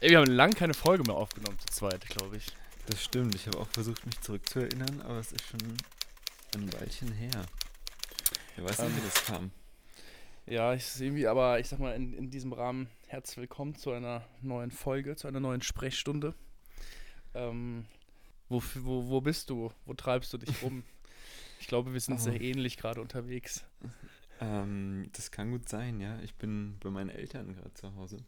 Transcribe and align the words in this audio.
Ey, 0.00 0.10
wir 0.10 0.18
haben 0.18 0.30
lange 0.30 0.54
keine 0.54 0.74
Folge 0.74 1.02
mehr 1.04 1.14
aufgenommen, 1.16 1.58
zu 1.58 1.66
zweit, 1.66 2.06
glaube 2.08 2.36
ich. 2.36 2.46
Das 2.86 3.02
stimmt. 3.04 3.34
Ich 3.34 3.46
habe 3.46 3.58
auch 3.58 3.68
versucht, 3.68 4.04
mich 4.06 4.18
zurückzuerinnern, 4.20 5.02
aber 5.02 5.18
es 5.18 5.32
ist 5.32 5.44
schon 5.46 5.60
ein 6.54 6.72
Weilchen 6.72 7.12
her. 7.12 7.44
Wer 8.56 8.64
weiß 8.64 8.78
nicht, 8.80 8.96
wie 8.96 9.00
das 9.02 9.24
kam. 9.26 9.50
Ja, 10.46 10.72
ich 10.74 10.82
ist 10.82 11.00
irgendwie, 11.00 11.26
aber 11.26 11.60
ich 11.60 11.68
sag 11.68 11.78
mal, 11.80 11.94
in, 11.94 12.14
in 12.14 12.30
diesem 12.30 12.52
Rahmen 12.52 12.88
herzlich 13.08 13.36
willkommen 13.36 13.74
zu 13.74 13.92
einer 13.92 14.24
neuen 14.40 14.70
Folge, 14.70 15.16
zu 15.16 15.28
einer 15.28 15.38
neuen 15.40 15.62
Sprechstunde. 15.62 16.34
Ähm, 17.34 17.84
wo, 18.48 18.62
wo, 18.76 19.08
wo 19.08 19.20
bist 19.20 19.50
du? 19.50 19.70
Wo 19.84 19.94
treibst 19.94 20.32
du 20.32 20.38
dich 20.38 20.62
rum? 20.62 20.82
Ich 21.60 21.66
glaube, 21.66 21.92
wir 21.92 22.00
sind 22.00 22.14
Oh. 22.20 22.22
sehr 22.22 22.40
ähnlich 22.40 22.78
gerade 22.78 23.00
unterwegs. 23.02 23.64
Ähm, 24.40 25.10
das 25.12 25.30
kann 25.30 25.50
gut 25.50 25.68
sein, 25.68 26.00
ja. 26.00 26.18
Ich 26.22 26.34
bin 26.36 26.78
bei 26.80 26.90
meinen 26.90 27.10
Eltern 27.10 27.54
gerade 27.54 27.74
zu 27.74 27.94
Hause. 27.94 28.24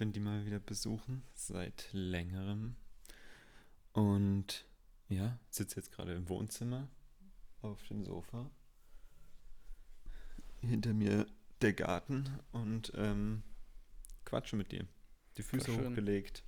Bin 0.00 0.12
die 0.12 0.20
mal 0.20 0.46
wieder 0.46 0.60
besuchen, 0.60 1.24
seit 1.34 1.90
längerem. 1.92 2.74
Und 3.92 4.64
ja, 5.10 5.38
sitze 5.50 5.76
jetzt 5.76 5.92
gerade 5.92 6.14
im 6.14 6.26
Wohnzimmer 6.30 6.88
auf 7.60 7.86
dem 7.88 8.06
Sofa. 8.06 8.50
Hinter 10.62 10.94
mir 10.94 11.26
der 11.60 11.74
Garten 11.74 12.30
und 12.50 12.94
ähm, 12.96 13.42
quatsche 14.24 14.56
mit 14.56 14.72
dir. 14.72 14.86
Die 15.36 15.42
Füße 15.42 15.70
hochgelegt, 15.70 16.44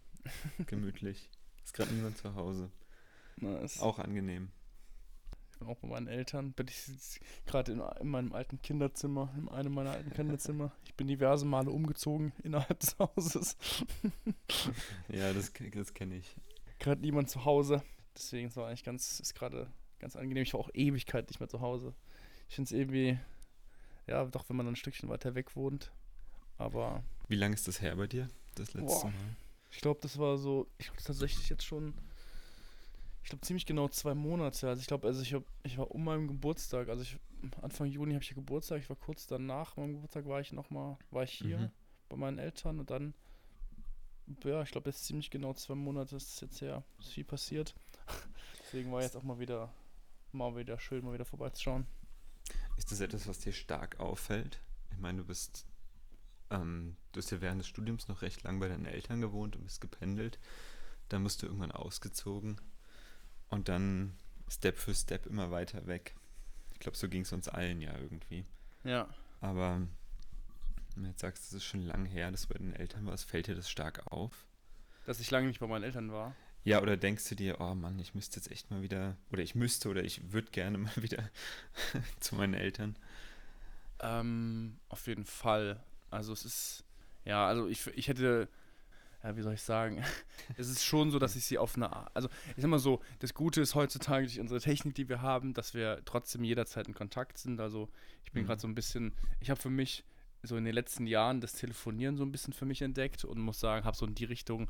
gemütlich. 0.66 1.28
Ist 1.62 1.74
gerade 1.74 1.92
niemand 1.92 2.16
zu 2.16 2.34
Hause. 2.34 2.70
Nice. 3.36 3.80
Auch 3.80 3.98
angenehm. 3.98 4.50
Bin 5.62 5.70
auch 5.70 5.78
bei 5.78 5.88
meinen 5.88 6.08
Eltern. 6.08 6.52
Bin 6.52 6.66
ich 6.66 7.20
gerade 7.46 7.70
in, 7.72 7.80
in 8.00 8.08
meinem 8.08 8.32
alten 8.32 8.60
Kinderzimmer, 8.60 9.32
in 9.38 9.48
einem 9.48 9.72
meiner 9.72 9.92
alten 9.92 10.10
Kinderzimmer. 10.10 10.72
Ich 10.84 10.94
bin 10.94 11.06
diverse 11.06 11.44
Male 11.44 11.70
umgezogen 11.70 12.32
innerhalb 12.42 12.80
des 12.80 12.98
Hauses. 12.98 13.56
Ja, 15.08 15.32
das, 15.32 15.52
das 15.74 15.94
kenne 15.94 16.16
ich. 16.16 16.36
Gerade 16.78 17.00
niemand 17.00 17.30
zu 17.30 17.44
Hause. 17.44 17.82
Deswegen 18.16 18.48
ist 18.48 18.56
es 18.56 18.62
eigentlich 18.62 18.84
ganz, 18.84 19.20
ist 19.20 19.34
gerade 19.34 19.70
ganz 19.98 20.16
angenehm. 20.16 20.42
Ich 20.42 20.52
war 20.54 20.60
auch 20.60 20.70
Ewigkeit 20.72 21.28
nicht 21.28 21.38
mehr 21.38 21.48
zu 21.48 21.60
Hause. 21.60 21.94
Ich 22.48 22.54
finde 22.56 22.66
es 22.66 22.72
irgendwie, 22.72 23.18
ja, 24.06 24.24
doch, 24.24 24.48
wenn 24.48 24.56
man 24.56 24.66
dann 24.66 24.72
ein 24.72 24.76
Stückchen 24.76 25.08
weiter 25.08 25.34
weg 25.34 25.54
wohnt. 25.54 25.92
Aber 26.58 27.04
Wie 27.28 27.36
lange 27.36 27.54
ist 27.54 27.68
das 27.68 27.80
her 27.80 27.94
bei 27.96 28.06
dir? 28.06 28.28
Das 28.54 28.74
letzte 28.74 28.86
Boah. 28.86 29.04
Mal? 29.04 29.36
ich 29.70 29.80
glaube, 29.80 30.00
das 30.02 30.18
war 30.18 30.36
so, 30.38 30.66
ich 30.78 30.86
glaube 30.86 31.02
tatsächlich 31.02 31.48
jetzt 31.48 31.64
schon, 31.64 31.94
ich 33.22 33.28
glaube 33.30 33.42
ziemlich 33.42 33.66
genau 33.66 33.88
zwei 33.88 34.14
Monate. 34.14 34.68
Also 34.68 34.80
ich 34.80 34.86
glaube, 34.86 35.06
also 35.06 35.22
ich, 35.22 35.34
hab, 35.34 35.44
ich 35.62 35.78
war 35.78 35.90
um 35.90 36.04
meinem 36.04 36.26
Geburtstag, 36.28 36.88
also 36.88 37.02
ich, 37.02 37.18
Anfang 37.60 37.86
Juni 37.86 38.14
habe 38.14 38.22
ich 38.22 38.30
ja 38.30 38.34
Geburtstag, 38.34 38.80
ich 38.80 38.88
war 38.88 38.96
kurz 38.96 39.26
danach 39.26 39.76
meinem 39.76 39.94
Geburtstag, 39.94 40.26
war 40.26 40.40
ich 40.40 40.52
nochmal, 40.52 40.98
war 41.10 41.22
ich 41.22 41.32
hier 41.32 41.58
Mhm. 41.58 41.70
bei 42.08 42.16
meinen 42.16 42.38
Eltern 42.38 42.80
und 42.80 42.90
dann, 42.90 43.14
ja, 44.44 44.62
ich 44.62 44.70
glaube, 44.70 44.90
jetzt 44.90 45.04
ziemlich 45.04 45.30
genau 45.30 45.52
zwei 45.54 45.74
Monate 45.74 46.16
ist 46.16 46.34
es 46.34 46.40
jetzt 46.40 46.60
her, 46.60 46.84
ist 46.98 47.10
viel 47.12 47.24
passiert. 47.24 47.74
Deswegen 48.64 48.92
war 48.92 49.02
jetzt 49.02 49.16
auch 49.16 49.22
mal 49.22 49.38
wieder, 49.38 49.72
mal 50.32 50.56
wieder 50.56 50.78
schön, 50.78 51.04
mal 51.04 51.14
wieder 51.14 51.24
vorbeizuschauen. 51.24 51.86
Ist 52.76 52.90
das 52.90 53.00
etwas, 53.00 53.28
was 53.28 53.38
dir 53.38 53.52
stark 53.52 54.00
auffällt? 54.00 54.60
Ich 54.90 54.98
meine, 54.98 55.18
du 55.18 55.24
bist, 55.24 55.66
ähm, 56.50 56.96
du 57.12 57.18
hast 57.18 57.30
ja 57.30 57.40
während 57.40 57.60
des 57.60 57.68
Studiums 57.68 58.08
noch 58.08 58.22
recht 58.22 58.42
lang 58.42 58.58
bei 58.60 58.68
deinen 58.68 58.86
Eltern 58.86 59.20
gewohnt 59.20 59.56
und 59.56 59.64
bist 59.64 59.80
gependelt. 59.80 60.38
Dann 61.08 61.22
bist 61.24 61.42
du 61.42 61.46
irgendwann 61.46 61.72
ausgezogen 61.72 62.60
und 63.52 63.68
dann 63.68 64.14
Step 64.50 64.78
für 64.78 64.94
Step 64.94 65.26
immer 65.26 65.50
weiter 65.50 65.86
weg. 65.86 66.14
Ich 66.72 66.80
glaube, 66.80 66.96
so 66.96 67.08
ging 67.08 67.22
es 67.22 67.32
uns 67.32 67.48
allen 67.48 67.80
ja 67.80 67.96
irgendwie. 67.98 68.44
Ja. 68.82 69.06
Aber 69.40 69.86
wenn 70.94 71.04
du 71.04 71.10
jetzt 71.10 71.20
sagst, 71.20 71.44
es 71.46 71.52
ist 71.52 71.64
schon 71.64 71.86
lang 71.86 72.06
her, 72.06 72.30
dass 72.30 72.42
du 72.42 72.54
bei 72.54 72.58
den 72.58 72.74
Eltern 72.74 73.06
warst, 73.06 73.26
fällt 73.26 73.46
dir 73.46 73.54
das 73.54 73.70
stark 73.70 74.10
auf? 74.10 74.46
Dass 75.04 75.20
ich 75.20 75.30
lange 75.30 75.48
nicht 75.48 75.60
bei 75.60 75.66
meinen 75.66 75.84
Eltern 75.84 76.10
war. 76.12 76.34
Ja, 76.64 76.80
oder 76.80 76.96
denkst 76.96 77.28
du 77.28 77.34
dir, 77.34 77.60
oh 77.60 77.74
Mann, 77.74 77.98
ich 77.98 78.14
müsste 78.14 78.36
jetzt 78.36 78.50
echt 78.50 78.70
mal 78.70 78.82
wieder, 78.82 79.16
oder 79.30 79.42
ich 79.42 79.54
müsste 79.54 79.90
oder 79.90 80.02
ich 80.02 80.32
würde 80.32 80.50
gerne 80.50 80.78
mal 80.78 80.96
wieder 81.02 81.28
zu 82.20 82.34
meinen 82.36 82.54
Eltern? 82.54 82.96
Ähm, 84.00 84.78
auf 84.88 85.06
jeden 85.06 85.26
Fall. 85.26 85.82
Also 86.10 86.32
es 86.32 86.44
ist, 86.46 86.84
ja, 87.26 87.46
also 87.46 87.68
ich, 87.68 87.86
ich 87.88 88.08
hätte, 88.08 88.48
ja, 89.22 89.36
wie 89.36 89.42
soll 89.42 89.54
ich 89.54 89.62
sagen, 89.62 90.02
es 90.56 90.68
ist 90.68 90.84
schon 90.84 91.10
so, 91.10 91.18
dass 91.18 91.36
ich 91.36 91.44
sie 91.44 91.58
auf 91.58 91.76
eine 91.76 91.92
Art, 91.92 92.10
also 92.14 92.28
ich 92.56 92.62
sag 92.62 92.68
mal 92.70 92.78
so, 92.78 93.00
das 93.20 93.34
Gute 93.34 93.60
ist 93.60 93.74
heutzutage 93.74 94.26
durch 94.26 94.40
unsere 94.40 94.60
Technik, 94.60 94.94
die 94.94 95.08
wir 95.08 95.22
haben, 95.22 95.54
dass 95.54 95.74
wir 95.74 96.00
trotzdem 96.04 96.44
jederzeit 96.44 96.88
in 96.88 96.94
Kontakt 96.94 97.38
sind. 97.38 97.60
Also 97.60 97.88
ich 98.24 98.32
bin 98.32 98.42
Mhm. 98.42 98.46
gerade 98.46 98.60
so 98.60 98.68
ein 98.68 98.74
bisschen, 98.74 99.12
ich 99.40 99.50
habe 99.50 99.60
für 99.60 99.70
mich 99.70 100.04
so 100.42 100.56
in 100.56 100.64
den 100.64 100.74
letzten 100.74 101.06
Jahren 101.06 101.40
das 101.40 101.52
Telefonieren 101.52 102.16
so 102.16 102.24
ein 102.24 102.32
bisschen 102.32 102.52
für 102.52 102.64
mich 102.66 102.82
entdeckt 102.82 103.24
und 103.24 103.38
muss 103.38 103.60
sagen, 103.60 103.84
habe 103.84 103.96
so 103.96 104.06
in 104.06 104.14
die 104.16 104.24
Richtung 104.24 104.68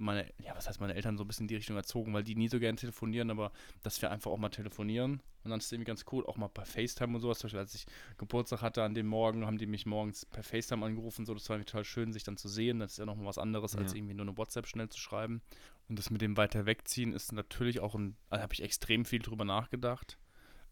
meine, 0.00 0.26
ja, 0.42 0.54
was 0.56 0.68
heißt 0.68 0.80
meine 0.80 0.94
Eltern 0.94 1.16
so 1.16 1.24
ein 1.24 1.26
bisschen 1.26 1.44
in 1.44 1.48
die 1.48 1.56
Richtung 1.56 1.76
erzogen, 1.76 2.12
weil 2.12 2.24
die 2.24 2.34
nie 2.34 2.48
so 2.48 2.58
gern 2.58 2.76
telefonieren, 2.76 3.30
aber 3.30 3.52
dass 3.82 4.00
wir 4.02 4.10
einfach 4.10 4.30
auch 4.30 4.38
mal 4.38 4.48
telefonieren 4.48 5.22
und 5.44 5.50
dann 5.50 5.58
ist 5.60 5.66
es 5.66 5.72
irgendwie 5.72 5.86
ganz 5.88 6.04
cool, 6.12 6.26
auch 6.26 6.36
mal 6.36 6.48
per 6.48 6.66
FaceTime 6.66 7.14
und 7.14 7.20
sowas. 7.20 7.38
Zum 7.38 7.46
Beispiel, 7.48 7.60
als 7.60 7.74
ich 7.74 7.86
Geburtstag 8.18 8.62
hatte 8.62 8.82
an 8.82 8.94
dem 8.94 9.06
Morgen, 9.06 9.46
haben 9.46 9.58
die 9.58 9.66
mich 9.66 9.86
morgens 9.86 10.26
per 10.26 10.42
FaceTime 10.42 10.84
angerufen, 10.84 11.24
so, 11.24 11.32
das 11.34 11.48
war 11.48 11.58
total 11.58 11.84
schön, 11.84 12.12
sich 12.12 12.24
dann 12.24 12.36
zu 12.36 12.48
sehen. 12.48 12.80
Das 12.80 12.92
ist 12.92 12.98
ja 12.98 13.06
nochmal 13.06 13.26
was 13.26 13.38
anderes, 13.38 13.76
als 13.76 13.92
Ja. 13.92 13.98
irgendwie 13.98 14.14
nur 14.14 14.26
eine 14.26 14.36
WhatsApp 14.36 14.66
schnell 14.66 14.88
zu 14.88 14.98
schreiben. 14.98 15.40
Und 15.88 15.98
das 15.98 16.10
mit 16.10 16.20
dem 16.20 16.36
weiter 16.36 16.66
wegziehen 16.66 17.12
ist 17.12 17.32
natürlich 17.32 17.80
auch 17.80 17.94
ein, 17.94 18.16
also 18.28 18.42
habe 18.42 18.54
ich 18.54 18.62
extrem 18.62 19.04
viel 19.04 19.20
drüber 19.20 19.44
nachgedacht. 19.44 20.18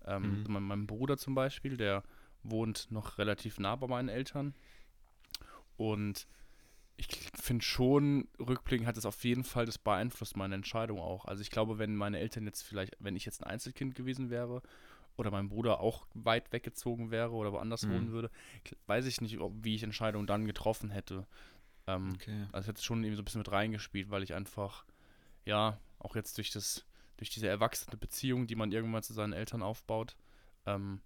Ähm, 0.05 0.43
Mhm. 0.43 0.45
mein, 0.49 0.63
mein 0.63 0.87
Bruder 0.87 1.17
zum 1.17 1.35
Beispiel, 1.35 1.77
der 1.77 2.03
wohnt 2.43 2.91
noch 2.91 3.19
relativ 3.19 3.59
nah 3.59 3.75
bei 3.77 3.87
meinen 3.87 4.09
Eltern. 4.09 4.55
Und 5.77 6.27
ich 6.99 7.07
finde 7.41 7.65
schon, 7.65 8.29
rückblickend 8.41 8.87
hat 8.89 8.97
es 8.97 9.07
auf 9.07 9.23
jeden 9.25 9.45
Fall 9.45 9.67
das 9.67 9.79
beeinflusst 9.79 10.37
meine 10.37 10.57
Entscheidung 10.57 10.99
auch. 11.01 11.25
Also 11.27 11.43
ich 11.43 11.51
glaube, 11.51 11.79
wenn 11.79 11.95
meine 11.97 12.19
Eltern 12.19 12.45
jetzt 12.45 12.63
vielleicht, 12.63 12.97
wenn 12.99 13.17
ich 13.17 13.25
jetzt 13.25 13.41
ein 13.41 13.49
Einzelkind 13.51 13.95
gewesen 13.95 14.31
wäre 14.31 14.63
oder 15.17 15.31
mein 15.31 15.49
Bruder 15.49 15.81
auch 15.81 16.07
weit 16.15 16.53
weggezogen 16.53 17.11
wäre 17.13 17.31
oder 17.33 17.53
woanders 17.53 17.87
Mhm. 17.87 17.93
wohnen 17.93 18.13
würde, 18.13 18.31
weiß 18.89 19.07
ich 19.07 19.21
nicht, 19.21 19.39
ob, 19.39 19.53
wie 19.63 19.77
ich 19.77 19.85
Entscheidungen 19.85 20.27
dann 20.27 20.45
getroffen 20.45 20.91
hätte. 20.91 21.27
Ähm, 21.87 22.15
Okay. 22.17 22.47
also 22.53 22.65
es 22.65 22.69
hat 22.69 22.83
schon 22.83 22.99
irgendwie 23.05 23.17
so 23.17 23.23
ein 23.23 23.25
bisschen 23.25 23.41
mit 23.41 23.53
reingespielt, 23.53 24.11
weil 24.11 24.25
ich 24.25 24.35
einfach, 24.35 24.85
ja, 25.45 25.79
auch 26.01 26.17
jetzt 26.17 26.37
durch 26.37 26.51
das, 26.51 26.85
durch 27.17 27.31
diese 27.31 27.47
erwachsene 27.49 27.97
Beziehung, 27.97 28.49
die 28.49 28.57
man 28.57 28.73
irgendwann 28.73 29.05
zu 29.05 29.13
seinen 29.13 29.33
Eltern 29.33 29.63
aufbaut, 29.63 30.17
ähm, 30.67 31.01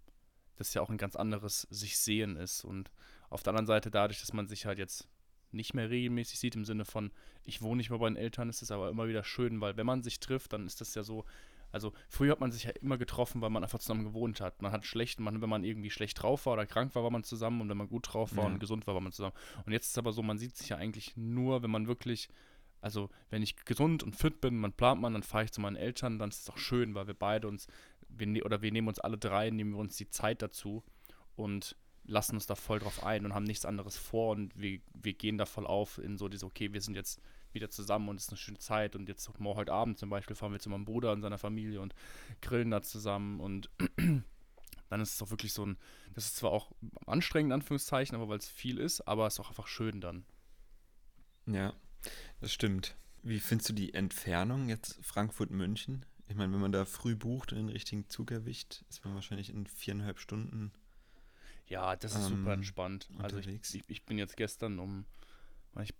das 0.56 0.72
ja 0.74 0.80
auch 0.80 0.90
ein 0.90 0.98
ganz 0.98 1.16
anderes 1.16 1.62
sich 1.70 1.98
sehen 1.98 2.36
ist. 2.36 2.64
Und 2.64 2.90
auf 3.30 3.42
der 3.42 3.50
anderen 3.50 3.66
Seite, 3.66 3.90
dadurch, 3.90 4.20
dass 4.20 4.32
man 4.32 4.46
sich 4.48 4.64
halt 4.66 4.78
jetzt 4.78 5.08
nicht 5.52 5.74
mehr 5.74 5.90
regelmäßig 5.90 6.38
sieht, 6.38 6.54
im 6.54 6.64
Sinne 6.64 6.84
von, 6.84 7.10
ich 7.44 7.62
wohne 7.62 7.76
nicht 7.78 7.90
mehr 7.90 7.98
bei 7.98 8.08
den 8.08 8.16
Eltern, 8.16 8.48
ist 8.48 8.62
es 8.62 8.70
aber 8.70 8.88
immer 8.90 9.08
wieder 9.08 9.24
schön, 9.24 9.60
weil 9.60 9.76
wenn 9.76 9.86
man 9.86 10.02
sich 10.02 10.20
trifft, 10.20 10.52
dann 10.52 10.66
ist 10.66 10.80
das 10.80 10.94
ja 10.94 11.02
so, 11.02 11.24
also 11.70 11.92
früher 12.08 12.32
hat 12.32 12.40
man 12.40 12.52
sich 12.52 12.64
ja 12.64 12.70
immer 12.82 12.98
getroffen, 12.98 13.40
weil 13.40 13.48
man 13.50 13.62
einfach 13.62 13.78
zusammen 13.78 14.04
gewohnt 14.04 14.40
hat. 14.42 14.60
Man 14.60 14.72
hat 14.72 14.84
schlecht, 14.84 15.20
man, 15.20 15.40
wenn 15.40 15.48
man 15.48 15.64
irgendwie 15.64 15.90
schlecht 15.90 16.22
drauf 16.22 16.44
war 16.46 16.52
oder 16.54 16.66
krank 16.66 16.94
war, 16.94 17.02
war 17.02 17.10
man 17.10 17.24
zusammen 17.24 17.60
und 17.62 17.68
wenn 17.70 17.78
man 17.78 17.88
gut 17.88 18.12
drauf 18.12 18.36
war 18.36 18.44
Ja. 18.44 18.50
und 18.50 18.58
gesund 18.60 18.86
war, 18.86 18.94
war 18.94 19.00
man 19.00 19.12
zusammen. 19.12 19.34
Und 19.64 19.72
jetzt 19.72 19.86
ist 19.86 19.92
es 19.92 19.98
aber 19.98 20.12
so, 20.12 20.22
man 20.22 20.36
sieht 20.38 20.56
sich 20.56 20.68
ja 20.68 20.76
eigentlich 20.76 21.16
nur, 21.16 21.62
wenn 21.62 21.70
man 21.70 21.86
wirklich, 21.88 22.28
also 22.82 23.08
wenn 23.30 23.42
ich 23.42 23.56
gesund 23.64 24.02
und 24.02 24.14
fit 24.16 24.40
bin, 24.42 24.58
man 24.58 24.72
plant 24.74 25.00
man, 25.00 25.14
dann 25.14 25.22
fahre 25.22 25.44
ich 25.44 25.52
zu 25.52 25.60
meinen 25.62 25.76
Eltern, 25.76 26.18
dann 26.18 26.28
ist 26.28 26.40
es 26.42 26.50
auch 26.50 26.58
schön, 26.58 26.94
weil 26.94 27.06
wir 27.06 27.14
beide 27.14 27.48
uns, 27.48 27.66
wir, 28.08 28.26
ne- 28.26 28.42
oder 28.44 28.60
wir 28.60 28.70
nehmen 28.70 28.88
uns 28.88 28.98
alle 28.98 29.16
drei, 29.16 29.48
nehmen 29.48 29.70
wir 29.72 29.78
uns 29.78 29.96
die 29.96 30.10
Zeit 30.10 30.42
dazu 30.42 30.82
und 31.36 31.76
lassen 32.04 32.34
uns 32.34 32.46
da 32.46 32.54
voll 32.54 32.80
drauf 32.80 33.04
ein 33.04 33.24
und 33.24 33.34
haben 33.34 33.44
nichts 33.44 33.64
anderes 33.64 33.96
vor 33.96 34.32
und 34.32 34.58
wir, 34.58 34.80
wir 34.94 35.14
gehen 35.14 35.38
da 35.38 35.46
voll 35.46 35.66
auf 35.66 35.98
in 35.98 36.18
so 36.18 36.28
diese, 36.28 36.46
okay, 36.46 36.72
wir 36.72 36.80
sind 36.80 36.94
jetzt 36.94 37.20
wieder 37.52 37.70
zusammen 37.70 38.08
und 38.08 38.16
es 38.16 38.24
ist 38.24 38.30
eine 38.30 38.38
schöne 38.38 38.58
Zeit 38.58 38.96
und 38.96 39.08
jetzt 39.08 39.28
morgen 39.38 39.58
heute 39.58 39.72
Abend 39.72 39.98
zum 39.98 40.10
Beispiel 40.10 40.34
fahren 40.34 40.52
wir 40.52 40.58
zu 40.58 40.70
meinem 40.70 40.84
Bruder 40.84 41.12
und 41.12 41.22
seiner 41.22 41.38
Familie 41.38 41.80
und 41.80 41.94
grillen 42.40 42.70
da 42.70 42.82
zusammen 42.82 43.40
und 43.40 43.70
dann 44.88 45.00
ist 45.00 45.14
es 45.14 45.22
auch 45.22 45.30
wirklich 45.30 45.52
so 45.52 45.64
ein, 45.64 45.78
das 46.14 46.26
ist 46.26 46.36
zwar 46.36 46.50
auch 46.50 46.72
anstrengend, 47.06 47.50
in 47.50 47.60
Anführungszeichen, 47.60 48.16
aber 48.16 48.28
weil 48.28 48.38
es 48.38 48.48
viel 48.48 48.78
ist, 48.78 49.02
aber 49.02 49.26
es 49.26 49.34
ist 49.34 49.40
auch 49.40 49.48
einfach 49.48 49.66
schön 49.66 50.00
dann. 50.00 50.24
Ja, 51.46 51.74
das 52.40 52.52
stimmt. 52.52 52.96
Wie 53.22 53.40
findest 53.40 53.70
du 53.70 53.72
die 53.72 53.94
Entfernung 53.94 54.68
jetzt 54.68 54.98
Frankfurt-München? 55.02 56.04
Ich 56.26 56.34
meine, 56.34 56.52
wenn 56.52 56.60
man 56.60 56.72
da 56.72 56.84
früh 56.84 57.14
bucht 57.14 57.52
und 57.52 57.58
den 57.58 57.68
richtigen 57.68 58.08
Zug 58.08 58.30
erwischt, 58.30 58.84
ist 58.88 59.04
man 59.04 59.14
wahrscheinlich 59.14 59.50
in 59.50 59.66
viereinhalb 59.66 60.18
Stunden. 60.18 60.72
Ja, 61.72 61.96
das 61.96 62.12
ist 62.14 62.26
Ähm, 62.26 62.36
super 62.38 62.52
entspannt. 62.52 63.08
Also 63.18 63.38
ich, 63.38 63.48
ich, 63.48 63.82
ich 63.88 64.04
bin 64.04 64.18
jetzt 64.18 64.36
gestern 64.36 64.78
um, 64.78 65.06
ich, 65.80 65.94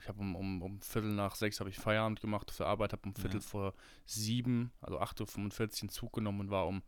ich 0.00 0.08
habe 0.08 0.20
um, 0.20 0.36
um, 0.36 0.62
um 0.62 0.80
Viertel 0.80 1.10
nach 1.12 1.34
sechs 1.34 1.58
habe 1.58 1.70
ich 1.70 1.76
Feierabend 1.76 2.20
gemacht 2.20 2.52
für 2.52 2.66
Arbeit, 2.66 2.92
habe 2.92 3.02
um 3.08 3.14
Viertel 3.14 3.40
Ja. 3.40 3.46
vor 3.46 3.74
sieben, 4.06 4.70
also 4.80 5.00
8.45 5.00 5.60
Uhr 5.60 5.80
einen 5.82 5.88
Zug 5.88 6.12
genommen 6.12 6.40
und 6.40 6.50
war 6.50 6.68
um 6.68 6.82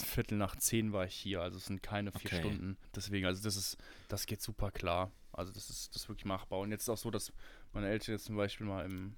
Viertel 0.00 0.38
nach 0.38 0.54
zehn 0.56 0.92
war 0.92 1.04
ich 1.04 1.14
hier. 1.14 1.42
Also 1.42 1.58
es 1.58 1.66
sind 1.66 1.82
keine 1.82 2.12
vier 2.12 2.30
Okay. 2.30 2.38
Stunden. 2.38 2.78
Deswegen, 2.94 3.26
also 3.26 3.42
das 3.42 3.56
ist, 3.56 3.76
das 4.08 4.26
geht 4.26 4.40
super 4.40 4.70
klar. 4.70 5.10
Also 5.32 5.52
das 5.52 5.68
ist, 5.68 5.88
das 5.94 6.02
ist 6.02 6.08
wirklich 6.08 6.24
machbar. 6.24 6.60
Und 6.60 6.70
jetzt 6.70 6.82
ist 6.82 6.88
auch 6.88 6.96
so, 6.96 7.10
dass 7.10 7.32
meine 7.72 7.88
Eltern 7.88 8.14
jetzt 8.14 8.24
zum 8.24 8.36
Beispiel 8.36 8.66
mal 8.66 8.84
im, 8.86 9.16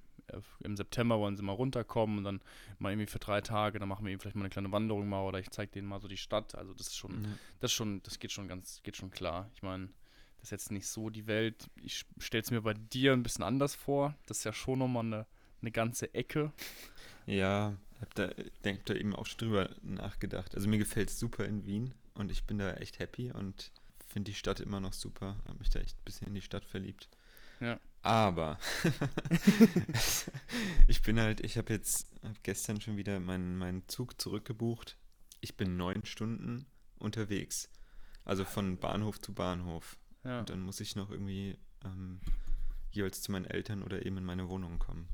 im 0.61 0.75
September 0.77 1.19
wollen 1.19 1.35
sie 1.37 1.43
mal 1.43 1.53
runterkommen 1.53 2.19
und 2.19 2.23
dann 2.23 2.41
mal 2.79 2.91
irgendwie 2.91 3.07
für 3.11 3.19
drei 3.19 3.41
Tage, 3.41 3.79
dann 3.79 3.89
machen 3.89 4.05
wir 4.05 4.11
eben 4.11 4.19
vielleicht 4.21 4.35
mal 4.35 4.43
eine 4.43 4.49
kleine 4.49 4.71
Wanderung 4.71 5.07
mal 5.09 5.21
oder 5.23 5.39
ich 5.39 5.49
zeige 5.51 5.71
denen 5.71 5.87
mal 5.87 5.99
so 6.01 6.07
die 6.07 6.17
Stadt. 6.17 6.55
Also 6.55 6.73
das 6.73 6.87
ist 6.87 6.95
schon, 6.97 7.23
Ja. 7.23 7.29
das 7.59 7.71
schon, 7.71 8.01
das 8.03 8.19
geht 8.19 8.31
schon 8.31 8.47
ganz, 8.47 8.81
geht 8.83 8.95
schon 8.97 9.11
klar. 9.11 9.49
Ich 9.55 9.61
meine, 9.63 9.89
Das 10.37 10.47
ist 10.47 10.51
jetzt 10.51 10.71
nicht 10.71 10.87
so 10.87 11.09
die 11.09 11.25
Welt. 11.27 11.69
Ich 11.81 12.05
stelle 12.19 12.43
es 12.43 12.51
mir 12.51 12.61
bei 12.61 12.73
dir 12.73 13.13
ein 13.13 13.23
bisschen 13.23 13.45
anders 13.45 13.75
vor. 13.75 14.13
Das 14.25 14.39
ist 14.39 14.43
ja 14.43 14.51
schon 14.51 14.79
nochmal 14.79 15.05
eine, 15.05 15.25
eine 15.61 15.71
ganze 15.71 16.13
Ecke. 16.13 16.51
Ja, 17.25 17.77
hab 18.01 18.13
da, 18.15 18.29
denk 18.65 18.85
da 18.85 18.93
eben 18.93 19.15
auch 19.15 19.25
schon 19.25 19.37
drüber 19.37 19.69
nachgedacht. 19.81 20.53
Also 20.55 20.67
mir 20.67 20.77
gefällt 20.79 21.09
es 21.09 21.19
super 21.19 21.45
in 21.45 21.65
Wien 21.65 21.93
und 22.15 22.29
ich 22.31 22.43
bin 22.43 22.57
da 22.57 22.73
echt 22.73 22.99
happy 22.99 23.31
und 23.31 23.71
finde 24.07 24.31
die 24.31 24.35
Stadt 24.35 24.59
immer 24.59 24.81
noch 24.81 24.91
super. 24.93 25.37
Habe 25.47 25.59
mich 25.59 25.69
da 25.69 25.79
echt 25.79 25.97
ein 25.97 26.03
bisschen 26.03 26.27
in 26.27 26.35
die 26.35 26.41
Stadt 26.41 26.65
verliebt. 26.65 27.07
Ja. 27.61 27.79
Aber 28.03 28.59
ich 30.87 31.01
bin 31.01 31.19
halt, 31.19 31.39
ich 31.39 31.57
habe 31.57 31.71
jetzt 31.71 32.11
hab 32.21 32.43
gestern 32.43 32.81
schon 32.81 32.97
wieder 32.97 33.19
meinen, 33.21 33.57
meinen 33.57 33.87
Zug 33.87 34.19
zurückgebucht. 34.19 34.97
Ich 35.39 35.55
bin 35.55 35.77
neun 35.77 36.05
Stunden 36.05 36.65
unterwegs. 36.99 37.69
Also 38.25 38.43
von 38.43 38.77
Bahnhof 38.77 39.21
zu 39.21 39.33
Bahnhof. 39.33 39.97
Ja. 40.25 40.39
Und 40.39 40.49
dann 40.49 40.59
muss 40.61 40.81
ich 40.81 40.97
noch 40.97 41.11
irgendwie 41.11 41.57
ähm, 41.85 42.19
jeweils 42.91 43.21
zu 43.21 43.31
meinen 43.31 43.45
Eltern 43.45 43.83
oder 43.83 44.05
eben 44.05 44.17
in 44.17 44.25
meine 44.25 44.49
Wohnung 44.49 44.79
kommen. 44.79 45.07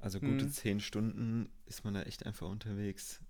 Also 0.00 0.18
gute 0.18 0.46
Hm. 0.46 0.50
zehn 0.50 0.80
Stunden 0.80 1.48
ist 1.64 1.84
man 1.84 1.94
da 1.94 2.02
echt 2.02 2.26
einfach 2.26 2.48
unterwegs. 2.48 3.20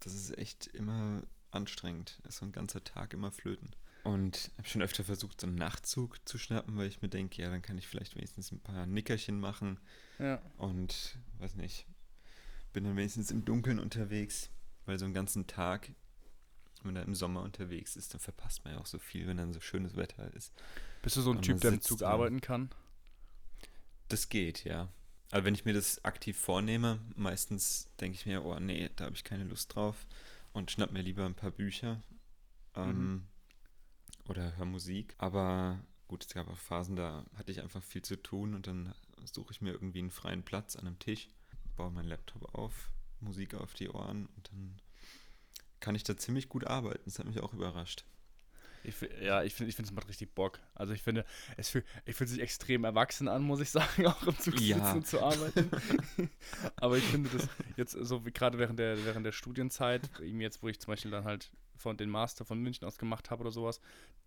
Das 0.00 0.14
ist 0.14 0.36
echt 0.36 0.66
immer 0.66 1.22
anstrengend. 1.50 2.20
Ist 2.28 2.36
so 2.36 2.44
ein 2.44 2.52
ganzer 2.52 2.84
Tag 2.84 3.14
immer 3.14 3.32
flöten. 3.32 3.70
Und 4.06 4.52
habe 4.56 4.68
schon 4.68 4.82
öfter 4.82 5.02
versucht, 5.02 5.40
so 5.40 5.48
einen 5.48 5.56
Nachtzug 5.56 6.18
zu 6.28 6.38
schnappen, 6.38 6.76
weil 6.76 6.86
ich 6.86 7.02
mir 7.02 7.08
denke, 7.08 7.42
ja, 7.42 7.50
dann 7.50 7.60
kann 7.62 7.76
ich 7.76 7.88
vielleicht 7.88 8.14
wenigstens 8.14 8.52
ein 8.52 8.60
paar 8.60 8.86
Nickerchen 8.86 9.40
machen 9.40 9.80
Ja. 10.20 10.40
und 10.58 11.18
weiß 11.38 11.56
nicht, 11.56 11.86
bin 12.72 12.84
dann 12.84 12.96
wenigstens 12.96 13.32
im 13.32 13.44
Dunkeln 13.44 13.80
unterwegs, 13.80 14.50
weil 14.84 14.96
so 14.98 15.04
einen 15.06 15.14
ganzen 15.14 15.48
Tag, 15.48 15.88
wenn 16.82 16.92
man 16.92 16.94
da 16.94 17.02
im 17.02 17.16
Sommer 17.16 17.42
unterwegs 17.42 17.96
ist, 17.96 18.14
dann 18.14 18.20
verpasst 18.20 18.64
man 18.64 18.74
ja 18.74 18.80
auch 18.80 18.86
so 18.86 19.00
viel, 19.00 19.26
wenn 19.26 19.38
dann 19.38 19.52
so 19.52 19.60
schönes 19.60 19.96
Wetter 19.96 20.32
ist. 20.34 20.52
Bist 21.02 21.16
du 21.16 21.20
so 21.22 21.30
ein 21.32 21.38
Und 21.38 21.42
Typ, 21.42 21.60
der 21.60 21.72
im 21.72 21.80
Zug 21.80 21.98
da. 21.98 22.10
arbeiten 22.10 22.40
kann? 22.40 22.70
Das 24.08 24.28
geht, 24.28 24.62
ja. 24.64 24.88
Aber 25.32 25.44
wenn 25.44 25.54
ich 25.54 25.64
mir 25.64 25.72
das 25.74 26.04
aktiv 26.04 26.38
vornehme, 26.38 27.00
meistens 27.16 27.90
denke 28.00 28.14
ich 28.16 28.26
mir, 28.26 28.44
oh 28.44 28.60
nee, 28.60 28.88
da 28.94 29.06
habe 29.06 29.16
ich 29.16 29.24
keine 29.24 29.42
Lust 29.44 29.74
drauf 29.74 30.06
und 30.52 30.70
schnapp 30.70 30.92
mir 30.92 31.02
lieber 31.02 31.26
ein 31.26 31.34
paar 31.34 31.50
Bücher 31.50 32.02
ähm, 32.76 32.88
Mhm. 33.14 33.22
Oder 34.28 34.56
höre 34.56 34.66
Musik. 34.66 35.14
Aber 35.18 35.78
gut, 36.08 36.24
es 36.24 36.34
gab 36.34 36.48
auch 36.48 36.56
Phasen, 36.56 36.96
da 36.96 37.24
hatte 37.36 37.52
ich 37.52 37.60
einfach 37.62 37.82
viel 37.82 38.02
zu 38.02 38.16
tun 38.16 38.54
und 38.54 38.66
dann 38.66 38.94
suche 39.24 39.52
ich 39.52 39.60
mir 39.60 39.72
irgendwie 39.72 39.98
einen 40.00 40.10
freien 40.10 40.42
Platz 40.42 40.76
an 40.76 40.86
einem 40.86 40.98
Tisch, 40.98 41.28
baue 41.76 41.90
meinen 41.90 42.08
Laptop 42.08 42.54
auf, 42.54 42.90
Musik 43.20 43.54
auf 43.54 43.74
die 43.74 43.88
Ohren 43.88 44.26
und 44.36 44.48
dann 44.52 44.80
kann 45.80 45.94
ich 45.94 46.04
da 46.04 46.16
ziemlich 46.16 46.48
gut 46.48 46.66
arbeiten. 46.66 47.02
Das 47.04 47.18
hat 47.18 47.26
mich 47.26 47.40
auch 47.40 47.52
überrascht. 47.52 48.04
Ich, 48.84 48.94
ja, 49.20 49.42
ich 49.42 49.52
finde, 49.52 49.70
ich 49.70 49.74
finde, 49.74 49.88
es 49.88 49.94
macht 49.94 50.08
richtig 50.08 50.32
Bock. 50.34 50.60
Also 50.74 50.92
ich 50.92 51.02
finde, 51.02 51.24
es 51.56 51.70
fühlt, 51.70 51.84
ich 52.04 52.14
fühlt 52.14 52.30
sich 52.30 52.40
extrem 52.40 52.84
erwachsen 52.84 53.26
an, 53.26 53.42
muss 53.42 53.58
ich 53.60 53.70
sagen, 53.72 54.06
auch 54.06 54.22
im 54.26 54.38
Zug 54.38 54.60
Ja. 54.60 54.76
sitzen 54.76 55.04
zu 55.04 55.20
arbeiten. 55.22 55.70
Aber 56.76 56.96
ich 56.96 57.04
finde 57.04 57.28
das 57.30 57.48
jetzt 57.76 57.92
so 57.92 58.24
wie 58.24 58.30
gerade 58.30 58.58
während 58.58 58.78
der, 58.78 59.04
während 59.04 59.26
der 59.26 59.32
Studienzeit, 59.32 60.08
eben 60.20 60.40
jetzt, 60.40 60.62
wo 60.62 60.68
ich 60.68 60.78
zum 60.80 60.92
Beispiel 60.92 61.10
dann 61.10 61.24
halt 61.24 61.50
von 61.76 61.96
den 61.96 62.10
Master 62.10 62.44
von 62.44 62.60
München 62.60 62.86
aus 62.86 62.98
gemacht 62.98 63.30
habe 63.30 63.42
oder 63.42 63.50
sowas, 63.50 63.80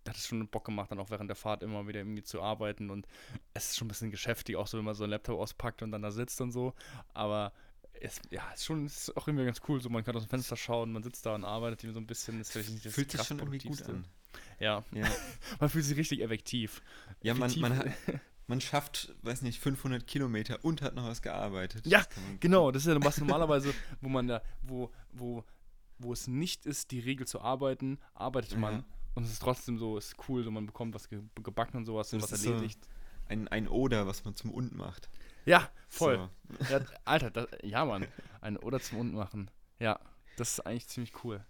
da 0.04 0.10
hat 0.10 0.16
es 0.18 0.26
schon 0.26 0.46
Bock 0.48 0.64
gemacht, 0.64 0.90
dann 0.90 0.98
auch 0.98 1.10
während 1.10 1.28
der 1.28 1.36
Fahrt 1.36 1.62
immer 1.62 1.86
wieder 1.86 2.00
irgendwie 2.00 2.22
zu 2.22 2.40
arbeiten 2.42 2.90
und 2.90 3.06
es 3.54 3.70
ist 3.70 3.76
schon 3.78 3.86
ein 3.86 3.88
bisschen 3.88 4.10
geschäftig, 4.10 4.56
auch 4.56 4.66
so, 4.66 4.78
wenn 4.78 4.84
man 4.84 4.94
so 4.94 5.04
einen 5.04 5.10
Laptop 5.10 5.38
auspackt 5.38 5.82
und 5.82 5.92
dann 5.92 6.02
da 6.02 6.10
sitzt 6.10 6.40
und 6.40 6.52
so. 6.52 6.74
Aber 7.12 7.52
es, 8.00 8.20
ja, 8.30 8.42
ist 8.52 8.64
schon 8.64 8.86
ist 8.86 9.16
auch 9.16 9.28
irgendwie 9.28 9.44
ganz 9.44 9.60
cool, 9.68 9.80
so 9.80 9.88
man 9.88 10.04
kann 10.04 10.16
aus 10.16 10.24
dem 10.24 10.30
Fenster 10.30 10.56
schauen, 10.56 10.92
man 10.92 11.02
sitzt 11.02 11.26
da 11.26 11.34
und 11.34 11.44
arbeitet 11.44 11.82
irgendwie 11.82 11.94
so 11.94 12.00
ein 12.00 12.06
bisschen, 12.06 12.38
das 12.38 12.48
ist 12.48 12.52
vielleicht 12.52 12.70
nicht 12.70 12.86
das 12.86 12.94
Fühlt 12.94 13.10
sich 13.10 13.22
schon 13.22 13.38
irgendwie 13.38 13.58
gut 13.58 13.82
an. 13.82 14.04
Ja, 14.58 14.84
Ja, 14.92 15.06
man 15.60 15.68
fühlt 15.68 15.84
sich 15.84 15.96
richtig 15.96 16.22
effektiv. 16.22 16.82
ja 17.22 17.34
man, 17.34 17.52
man, 17.60 17.76
hat, 17.76 17.86
Effektiv. 17.86 18.20
man 18.46 18.60
schafft, 18.60 19.14
weiß 19.22 19.42
nicht, 19.42 19.60
500 19.60 20.06
Kilometer 20.06 20.64
und 20.64 20.82
hat 20.82 20.94
noch 20.94 21.04
was 21.04 21.20
gearbeitet. 21.20 21.86
Ja, 21.86 22.00
Das 22.00 22.08
Genau, 22.40 22.70
das 22.70 22.86
ist 22.86 22.92
ja 22.92 23.04
was 23.04 23.18
normalerweise, 23.18 23.74
wo 24.00 24.08
man 24.08 24.28
da, 24.28 24.42
wo, 24.62 24.90
wo, 25.12 25.44
wo 26.02 26.12
es 26.12 26.26
nicht 26.26 26.66
ist, 26.66 26.90
die 26.90 27.00
Regel 27.00 27.26
zu 27.26 27.40
arbeiten, 27.40 27.98
arbeitet 28.14 28.56
man 28.58 28.74
Ja. 28.78 28.84
und 29.14 29.24
es 29.24 29.32
ist 29.32 29.42
trotzdem 29.42 29.78
so, 29.78 29.96
ist 29.98 30.16
cool, 30.28 30.42
so 30.44 30.50
man 30.50 30.66
bekommt 30.66 30.94
was 30.94 31.08
ge 31.08 31.22
gebacken 31.42 31.76
und 31.78 31.86
sowas 31.86 32.12
und 32.12 32.22
was 32.22 32.32
ist 32.32 32.42
so- 32.42 32.52
erledigt. 32.52 32.80
Ein, 33.28 33.46
ein 33.48 33.68
Oder, 33.68 34.06
was 34.08 34.24
man 34.24 34.34
zum 34.34 34.50
Und 34.50 34.74
macht. 34.74 35.08
Ja, 35.44 35.70
voll. 35.88 36.28
So. 36.58 36.64
Ja, 36.72 36.80
Alter, 37.04 37.30
das, 37.30 37.46
ja 37.62 37.84
Mann, 37.84 38.06
ein 38.40 38.56
Oder 38.56 38.80
zum 38.80 38.98
Unten 38.98 39.14
machen. 39.16 39.50
Ja, 39.78 40.00
das 40.36 40.52
ist 40.54 40.60
eigentlich 40.66 40.88
ziemlich 40.88 41.12
cool. 41.24 41.44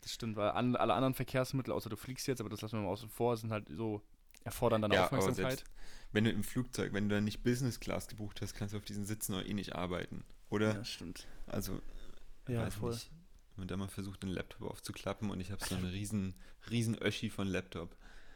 Das 0.00 0.12
stimmt, 0.12 0.36
weil 0.36 0.50
an, 0.50 0.74
alle 0.76 0.94
anderen 0.94 1.14
Verkehrsmittel, 1.14 1.72
außer 1.72 1.88
du 1.88 1.96
fliegst 1.96 2.26
jetzt, 2.26 2.40
aber 2.40 2.48
das 2.50 2.62
lassen 2.62 2.78
wir 2.78 2.82
mal 2.82 2.88
außen 2.88 3.08
vor, 3.10 3.36
sind 3.36 3.52
halt 3.52 3.68
so, 3.68 4.02
erfordern 4.44 4.82
dann 4.82 4.90
Ja, 4.90 5.04
aber 5.04 5.18
Aufmerksamkeit. 5.18 5.58
selbst- 5.58 5.64
Wenn 6.12 6.24
du 6.24 6.30
im 6.32 6.42
Flugzeug, 6.42 6.92
wenn 6.94 7.08
du 7.08 7.14
dann 7.14 7.24
nicht 7.24 7.44
Business 7.44 7.78
Class 7.78 8.08
gebucht 8.08 8.40
hast, 8.40 8.54
kannst 8.54 8.74
du 8.74 8.78
auf 8.78 8.84
diesen 8.84 9.04
Sitzen 9.04 9.34
auch 9.34 9.42
eh 9.42 9.54
nicht 9.54 9.76
arbeiten. 9.76 10.24
Oder? 10.48 10.74
Ja, 10.74 10.84
stimmt. 10.84 11.28
Also, 11.46 11.80
Ja, 12.48 12.68
voll. 12.70 12.90
nicht. 12.94 13.10
Wenn 13.60 13.66
man 13.66 13.68
da 13.68 13.76
mal 13.76 13.88
versucht, 13.88 14.22
den 14.22 14.30
Laptop 14.30 14.62
aufzuklappen 14.70 15.28
und 15.30 15.38
ich 15.38 15.50
habe 15.52 15.62
so 15.62 15.74
einen 15.74 15.84
riesen, 15.84 16.34
riesen 16.70 16.96
Öschi 17.02 17.28
von 17.28 17.46
Laptop. 17.46 17.94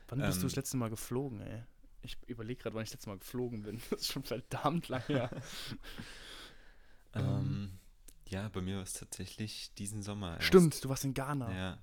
Wann 0.09 0.19
bist 0.19 0.37
du 0.37 0.43
Ähm, 0.43 0.49
das 0.49 0.56
letzte 0.56 0.76
Mal 0.76 0.91
geflogen, 0.91 1.41
ey? 1.41 1.62
Ich 2.03 2.19
überlege 2.26 2.61
gerade, 2.62 2.76
wann 2.76 2.82
ich 2.82 2.91
das 2.91 2.97
letzte 2.99 3.09
Mal 3.09 3.19
geflogen 3.19 3.62
bin. 3.62 3.81
Das 3.91 4.00
ist 4.03 4.12
schon 4.12 4.23
verdammt 4.23 4.88
lang 4.88 5.00
her. 5.06 5.31
Ähm, 7.15 7.79
ja, 8.26 8.49
bei 8.49 8.61
mir 8.61 8.76
war 8.76 8.82
es 8.82 8.94
tatsächlich 8.94 9.73
diesen 9.75 10.03
Sommer. 10.03 10.35
erst. 10.35 10.47
Stimmt, 10.49 10.82
du 10.85 10.88
warst 10.88 11.05
in 11.05 11.15
Ghana. 11.15 11.53
Ja. 11.56 11.79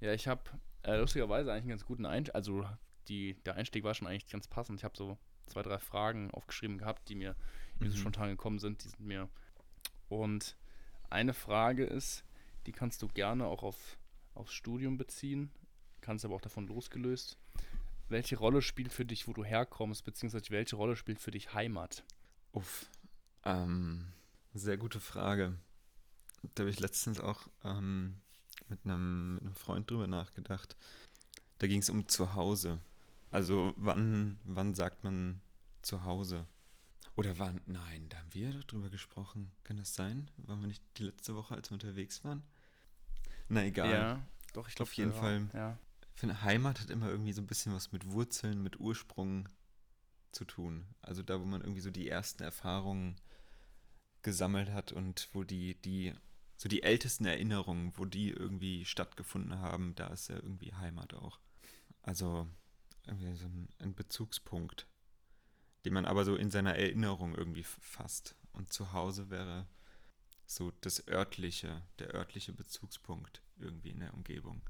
Ja, 0.00 0.12
ich 0.14 0.26
habe 0.26 0.42
äh, 0.82 0.96
lustigerweise 0.96 1.50
eigentlich 1.52 1.62
einen 1.64 1.68
ganz 1.70 1.84
guten 1.84 2.06
Einstieg. 2.06 2.34
Also 2.34 2.66
die, 3.08 3.34
der 3.44 3.56
Einstieg 3.56 3.84
war 3.84 3.92
schon 3.94 4.08
eigentlich 4.08 4.28
ganz 4.30 4.48
passend. 4.48 4.80
Ich 4.80 4.84
habe 4.84 4.96
so 4.96 5.18
zwei, 5.46 5.62
drei 5.62 5.78
Fragen 5.78 6.30
aufgeschrieben 6.30 6.78
gehabt, 6.78 7.08
die 7.10 7.14
mir 7.16 7.36
so 7.80 7.84
Mhm. 7.86 7.96
spontan 7.96 8.28
gekommen 8.30 8.58
sind. 8.58 8.82
Die 8.82 8.88
sind 8.88 9.00
mir. 9.00 9.28
Und 10.08 10.56
eine 11.10 11.34
Frage 11.34 11.84
ist, 11.84 12.24
die 12.66 12.72
kannst 12.72 13.02
du 13.02 13.08
gerne 13.08 13.46
auch 13.46 13.62
auf, 13.62 13.98
aufs 14.34 14.52
Studium 14.52 14.96
beziehen, 14.96 15.50
kannst 16.00 16.24
aber 16.24 16.34
auch 16.34 16.40
davon 16.40 16.66
losgelöst. 16.66 17.36
Welche 18.08 18.38
Rolle 18.38 18.62
spielt 18.62 18.92
für 18.92 19.04
dich, 19.04 19.28
wo 19.28 19.32
du 19.32 19.44
herkommst, 19.44 20.04
beziehungsweise 20.04 20.50
welche 20.50 20.76
Rolle 20.76 20.96
spielt 20.96 21.20
für 21.20 21.30
dich 21.30 21.54
Heimat? 21.54 22.04
Uff. 22.52 22.90
Ähm, 23.44 24.06
sehr 24.52 24.76
gute 24.76 25.00
Frage. 25.00 25.56
Da 26.54 26.62
habe 26.62 26.70
ich 26.70 26.80
letztens 26.80 27.20
auch 27.20 27.48
ähm, 27.64 28.16
mit, 28.68 28.80
einem, 28.84 29.34
mit 29.34 29.42
einem 29.44 29.54
Freund 29.54 29.90
drüber 29.90 30.06
nachgedacht. 30.06 30.76
Da 31.58 31.66
ging 31.66 31.80
es 31.80 31.90
um 31.90 32.08
Zuhause. 32.08 32.80
Also 33.30 33.74
wann, 33.76 34.38
wann 34.44 34.74
sagt 34.74 35.04
man 35.04 35.40
Zuhause? 35.82 36.46
Oder 37.16 37.38
wann? 37.38 37.60
Nein, 37.66 38.08
da 38.08 38.18
haben 38.18 38.32
wir 38.34 38.52
doch 38.52 38.64
drüber 38.64 38.88
gesprochen. 38.88 39.52
Kann 39.64 39.76
das 39.76 39.94
sein? 39.94 40.30
Waren 40.38 40.60
wir 40.60 40.68
nicht 40.68 40.82
die 40.96 41.04
letzte 41.04 41.34
Woche, 41.34 41.54
als 41.54 41.70
wir 41.70 41.74
unterwegs 41.74 42.24
waren? 42.24 42.42
Na 43.48 43.64
egal. 43.64 43.90
Ja, 43.90 44.26
doch, 44.52 44.68
ich 44.68 44.74
glaube 44.74 44.90
Auf 44.90 44.96
jeden 44.96 45.12
Fall. 45.12 45.48
Ja. 45.52 45.78
Ich 46.14 46.20
finde, 46.20 46.42
Heimat 46.42 46.80
hat 46.80 46.90
immer 46.90 47.08
irgendwie 47.08 47.32
so 47.32 47.40
ein 47.40 47.46
bisschen 47.46 47.72
was 47.74 47.92
mit 47.92 48.10
Wurzeln, 48.10 48.62
mit 48.62 48.78
Ursprung 48.78 49.48
zu 50.32 50.44
tun. 50.44 50.86
Also 51.02 51.22
da, 51.22 51.40
wo 51.40 51.44
man 51.44 51.60
irgendwie 51.60 51.80
so 51.80 51.90
die 51.90 52.08
ersten 52.08 52.42
Erfahrungen 52.42 53.16
gesammelt 54.22 54.70
hat 54.70 54.92
und 54.92 55.28
wo 55.32 55.44
die, 55.44 55.80
die, 55.82 56.14
so 56.56 56.68
die 56.68 56.82
ältesten 56.82 57.24
Erinnerungen, 57.24 57.92
wo 57.96 58.04
die 58.04 58.30
irgendwie 58.30 58.84
stattgefunden 58.84 59.58
haben, 59.58 59.94
da 59.94 60.08
ist 60.08 60.28
ja 60.28 60.36
irgendwie 60.36 60.74
Heimat 60.74 61.14
auch. 61.14 61.40
Also 62.02 62.46
irgendwie 63.06 63.34
so 63.34 63.46
ein, 63.46 63.68
ein 63.78 63.94
Bezugspunkt, 63.94 64.86
den 65.84 65.94
man 65.94 66.04
aber 66.04 66.24
so 66.24 66.36
in 66.36 66.50
seiner 66.50 66.76
Erinnerung 66.76 67.34
irgendwie 67.34 67.64
fasst. 67.64 68.36
Und 68.52 68.72
zu 68.72 68.92
Hause 68.92 69.30
wäre 69.30 69.66
so 70.46 70.72
das 70.80 71.06
örtliche, 71.06 71.82
der 71.98 72.14
örtliche 72.14 72.52
Bezugspunkt 72.52 73.42
irgendwie 73.58 73.90
in 73.90 74.00
der 74.00 74.14
Umgebung. 74.14 74.62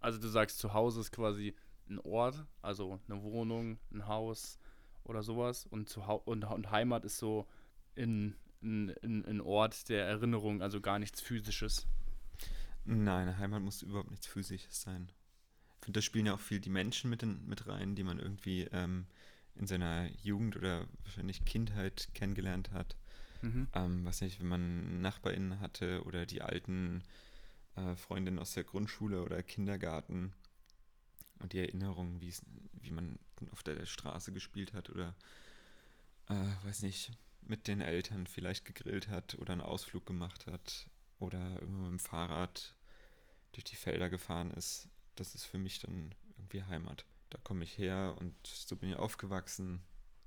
Also 0.00 0.18
du 0.18 0.28
sagst, 0.28 0.58
zu 0.58 0.74
Hause 0.74 1.00
ist 1.00 1.12
quasi 1.12 1.54
ein 1.88 1.98
Ort, 2.00 2.44
also 2.62 3.00
eine 3.08 3.22
Wohnung, 3.22 3.78
ein 3.92 4.06
Haus 4.06 4.58
oder 5.04 5.22
sowas. 5.22 5.66
Und, 5.66 5.88
zu 5.88 6.00
und, 6.02 6.44
und 6.44 6.70
Heimat 6.70 7.04
ist 7.04 7.18
so 7.18 7.46
ein, 7.96 8.34
ein, 8.62 8.94
ein, 9.02 9.24
ein 9.24 9.40
Ort 9.40 9.88
der 9.88 10.06
Erinnerung, 10.06 10.62
also 10.62 10.80
gar 10.80 10.98
nichts 10.98 11.20
Physisches. 11.20 11.86
Nein, 12.84 13.38
Heimat 13.38 13.62
muss 13.62 13.82
überhaupt 13.82 14.10
nichts 14.10 14.26
Physisches 14.26 14.80
sein. 14.80 15.12
Ich 15.78 15.84
finde, 15.84 15.98
da 15.98 16.02
spielen 16.02 16.26
ja 16.26 16.34
auch 16.34 16.40
viel 16.40 16.60
die 16.60 16.70
Menschen 16.70 17.08
mit, 17.10 17.22
in, 17.22 17.46
mit 17.46 17.66
rein, 17.66 17.94
die 17.94 18.04
man 18.04 18.18
irgendwie 18.18 18.62
ähm, 18.72 19.06
in 19.56 19.66
seiner 19.66 20.08
Jugend 20.22 20.56
oder 20.56 20.86
wahrscheinlich 21.04 21.44
Kindheit 21.44 22.08
kennengelernt 22.14 22.70
hat. 22.72 22.96
Mhm. 23.42 23.68
Ähm, 23.74 24.04
was 24.04 24.20
nicht, 24.20 24.40
wenn 24.40 24.48
man 24.48 25.00
NachbarInnen 25.00 25.60
hatte 25.60 26.02
oder 26.04 26.26
die 26.26 26.42
alten 26.42 27.02
äh, 27.76 27.94
Freundinnen 27.96 28.38
aus 28.38 28.54
der 28.54 28.64
Grundschule 28.64 29.22
oder 29.22 29.42
Kindergarten 29.42 30.32
und 31.38 31.52
die 31.52 31.60
Erinnerungen, 31.60 32.20
wie 32.20 32.90
man 32.90 33.18
auf 33.52 33.62
der 33.62 33.86
Straße 33.86 34.32
gespielt 34.32 34.72
hat 34.74 34.90
oder 34.90 35.14
äh, 36.28 36.64
weiß 36.64 36.82
nicht, 36.82 37.12
mit 37.42 37.66
den 37.66 37.80
Eltern 37.80 38.26
vielleicht 38.26 38.64
gegrillt 38.64 39.08
hat 39.08 39.34
oder 39.36 39.52
einen 39.52 39.62
Ausflug 39.62 40.06
gemacht 40.06 40.46
hat 40.46 40.86
oder 41.18 41.60
irgendwo 41.60 41.82
mit 41.82 41.90
dem 41.92 41.98
Fahrrad 41.98 42.74
durch 43.52 43.64
die 43.64 43.76
Felder 43.76 44.10
gefahren 44.10 44.50
ist. 44.52 44.88
Das 45.16 45.34
ist 45.34 45.44
für 45.44 45.58
mich 45.58 45.80
dann 45.80 46.14
irgendwie 46.36 46.62
Heimat. 46.62 47.04
Da 47.30 47.38
komme 47.42 47.64
ich 47.64 47.78
her 47.78 48.16
und 48.18 48.34
so 48.44 48.76
bin 48.76 48.90
ich 48.90 48.96
aufgewachsen. 48.96 49.80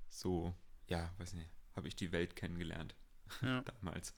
So, 0.08 0.54
ja, 0.88 1.10
weiß 1.18 1.34
nicht, 1.34 1.50
habe 1.76 1.88
ich 1.88 1.96
die 1.96 2.12
Welt 2.12 2.36
kennengelernt. 2.36 2.94
Ja. 3.42 3.62
Damals. 3.80 4.14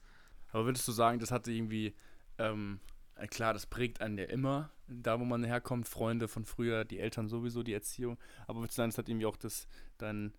Aber 0.51 0.65
würdest 0.65 0.87
du 0.87 0.91
sagen, 0.91 1.19
das 1.19 1.31
hatte 1.31 1.51
irgendwie, 1.51 1.95
ähm, 2.37 2.79
äh, 3.15 3.27
klar, 3.27 3.53
das 3.53 3.65
prägt 3.65 4.01
einen 4.01 4.17
ja 4.17 4.25
immer, 4.25 4.71
da 4.87 5.19
wo 5.19 5.25
man 5.25 5.43
herkommt, 5.43 5.87
Freunde 5.87 6.27
von 6.27 6.45
früher, 6.45 6.85
die 6.85 6.99
Eltern 6.99 7.27
sowieso, 7.27 7.63
die 7.63 7.73
Erziehung. 7.73 8.17
Aber 8.47 8.59
würdest 8.59 8.77
du 8.77 8.81
sagen, 8.81 8.91
das 8.91 8.97
hat 8.97 9.09
irgendwie 9.09 9.25
auch 9.25 9.37
das, 9.37 9.67
dein, 9.97 10.33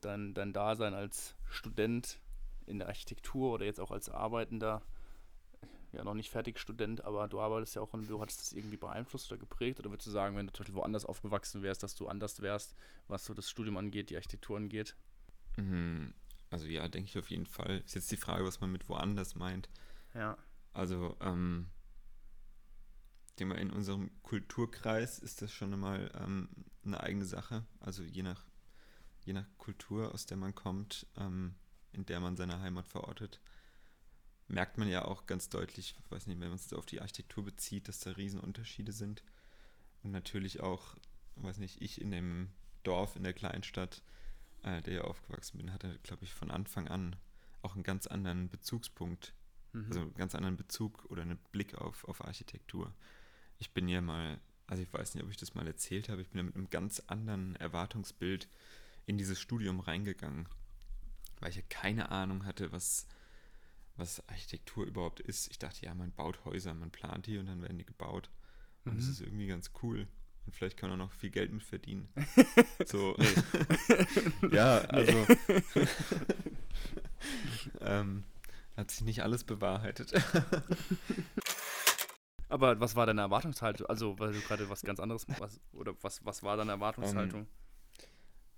dein, 0.00 0.32
dein 0.34 0.52
Dasein 0.52 0.94
als 0.94 1.34
Student 1.48 2.18
in 2.66 2.78
der 2.78 2.88
Architektur 2.88 3.52
oder 3.52 3.66
jetzt 3.66 3.80
auch 3.80 3.90
als 3.90 4.08
Arbeitender, 4.08 4.82
ja 5.92 6.04
noch 6.04 6.14
nicht 6.14 6.30
fertig 6.30 6.58
Student, 6.58 7.04
aber 7.04 7.28
du 7.28 7.40
arbeitest 7.40 7.74
ja 7.74 7.82
auch 7.82 7.92
im 7.94 8.06
Büro, 8.06 8.20
hattest 8.20 8.40
das 8.40 8.52
irgendwie 8.52 8.76
beeinflusst 8.76 9.30
oder 9.30 9.38
geprägt? 9.38 9.80
Oder 9.80 9.90
würdest 9.90 10.06
du 10.06 10.10
sagen, 10.10 10.36
wenn 10.36 10.46
du 10.46 10.52
zum 10.52 10.64
Beispiel 10.64 10.76
woanders 10.76 11.04
aufgewachsen 11.04 11.62
wärst, 11.62 11.82
dass 11.82 11.94
du 11.94 12.08
anders 12.08 12.40
wärst, 12.42 12.74
was 13.08 13.24
so 13.24 13.34
das 13.34 13.50
Studium 13.50 13.76
angeht, 13.76 14.10
die 14.10 14.16
Architektur 14.16 14.56
angeht? 14.56 14.96
Mhm. 15.56 16.14
Also 16.50 16.66
ja, 16.66 16.88
denke 16.88 17.08
ich 17.08 17.18
auf 17.18 17.30
jeden 17.30 17.46
Fall. 17.46 17.82
Ist 17.84 17.94
jetzt 17.94 18.10
die 18.10 18.16
Frage, 18.16 18.44
was 18.44 18.60
man 18.60 18.72
mit 18.72 18.88
woanders 18.88 19.34
meint. 19.34 19.68
Ja. 20.14 20.36
Also, 20.72 21.16
ähm, 21.20 21.70
denke 23.38 23.54
mal, 23.54 23.60
in 23.60 23.70
unserem 23.70 24.10
Kulturkreis 24.22 25.18
ist 25.18 25.42
das 25.42 25.52
schon 25.52 25.72
einmal 25.72 26.10
ähm, 26.14 26.48
eine 26.84 27.00
eigene 27.00 27.24
Sache. 27.24 27.64
Also 27.80 28.02
je 28.02 28.22
nach, 28.22 28.44
je 29.24 29.32
nach 29.32 29.46
Kultur, 29.58 30.12
aus 30.12 30.26
der 30.26 30.36
man 30.36 30.54
kommt, 30.54 31.06
ähm, 31.16 31.54
in 31.92 32.06
der 32.06 32.20
man 32.20 32.36
seine 32.36 32.60
Heimat 32.60 32.86
verortet, 32.86 33.40
merkt 34.50 34.78
man 34.78 34.88
ja 34.88 35.04
auch 35.04 35.26
ganz 35.26 35.48
deutlich, 35.48 35.94
ich 35.98 36.10
weiß 36.10 36.26
nicht, 36.26 36.40
wenn 36.40 36.48
man 36.48 36.56
es 36.56 36.72
auf 36.72 36.86
die 36.86 37.00
Architektur 37.00 37.44
bezieht, 37.44 37.88
dass 37.88 38.00
da 38.00 38.12
Riesenunterschiede 38.12 38.92
sind. 38.92 39.22
Und 40.02 40.10
natürlich 40.12 40.60
auch, 40.60 40.96
weiß 41.36 41.58
nicht, 41.58 41.80
ich 41.80 42.00
in 42.00 42.10
dem 42.10 42.50
Dorf, 42.82 43.16
in 43.16 43.22
der 43.22 43.32
Kleinstadt, 43.32 44.02
äh, 44.62 44.82
der 44.82 44.94
ja 44.94 45.00
aufgewachsen 45.02 45.58
bin, 45.58 45.72
hatte, 45.72 45.98
glaube 46.02 46.24
ich, 46.24 46.32
von 46.32 46.50
Anfang 46.50 46.88
an 46.88 47.16
auch 47.62 47.74
einen 47.74 47.84
ganz 47.84 48.06
anderen 48.06 48.48
Bezugspunkt, 48.48 49.34
Mhm. 49.72 49.86
also 49.86 50.00
einen 50.00 50.14
ganz 50.14 50.34
anderen 50.34 50.56
Bezug 50.56 51.04
oder 51.10 51.22
einen 51.22 51.38
Blick 51.52 51.74
auf, 51.76 52.04
auf 52.04 52.24
Architektur. 52.24 52.92
Ich 53.58 53.72
bin 53.72 53.88
ja 53.88 54.00
mal, 54.00 54.40
also 54.66 54.82
ich 54.82 54.92
weiß 54.92 55.14
nicht, 55.14 55.24
ob 55.24 55.30
ich 55.30 55.36
das 55.36 55.54
mal 55.54 55.66
erzählt 55.66 56.08
habe, 56.08 56.22
ich 56.22 56.28
bin 56.30 56.38
ja 56.38 56.42
mit 56.44 56.56
einem 56.56 56.70
ganz 56.70 57.00
anderen 57.06 57.56
Erwartungsbild 57.56 58.48
in 59.06 59.18
dieses 59.18 59.40
Studium 59.40 59.80
reingegangen, 59.80 60.48
weil 61.40 61.50
ich 61.50 61.56
ja 61.56 61.62
keine 61.68 62.10
Ahnung 62.10 62.44
hatte, 62.44 62.72
was, 62.72 63.06
was 64.00 64.26
Architektur 64.28 64.84
überhaupt 64.86 65.20
ist. 65.20 65.48
Ich 65.50 65.58
dachte, 65.58 65.84
ja, 65.86 65.94
man 65.94 66.12
baut 66.12 66.44
Häuser, 66.44 66.74
man 66.74 66.90
plant 66.90 67.26
die 67.26 67.38
und 67.38 67.46
dann 67.46 67.62
werden 67.62 67.78
die 67.78 67.86
gebaut. 67.86 68.30
Und 68.84 68.96
das 68.96 69.04
Mhm. 69.06 69.10
ist 69.12 69.20
irgendwie 69.20 69.46
ganz 69.46 69.70
cool. 69.82 70.08
Und 70.46 70.54
vielleicht 70.54 70.76
kann 70.78 70.90
man 70.90 71.00
auch 71.00 71.06
noch 71.06 71.12
viel 71.12 71.30
Geld 71.30 71.52
mit 71.52 71.62
verdienen. 71.62 72.08
so. 72.86 73.14
ja, 74.50 74.78
also. 74.78 75.12
ähm, 77.80 78.24
hat 78.76 78.90
sich 78.90 79.02
nicht 79.02 79.22
alles 79.22 79.44
bewahrheitet. 79.44 80.12
Aber 82.48 82.80
was 82.80 82.96
war 82.96 83.06
deine 83.06 83.20
Erwartungshaltung? 83.20 83.86
Also, 83.86 84.18
weil 84.18 84.32
du 84.32 84.40
gerade 84.40 84.68
was 84.68 84.82
ganz 84.82 84.98
anderes 84.98 85.26
was, 85.38 85.60
oder 85.72 85.94
was, 86.02 86.24
was 86.24 86.42
war 86.42 86.56
deine 86.56 86.72
Erwartungshaltung? 86.72 87.46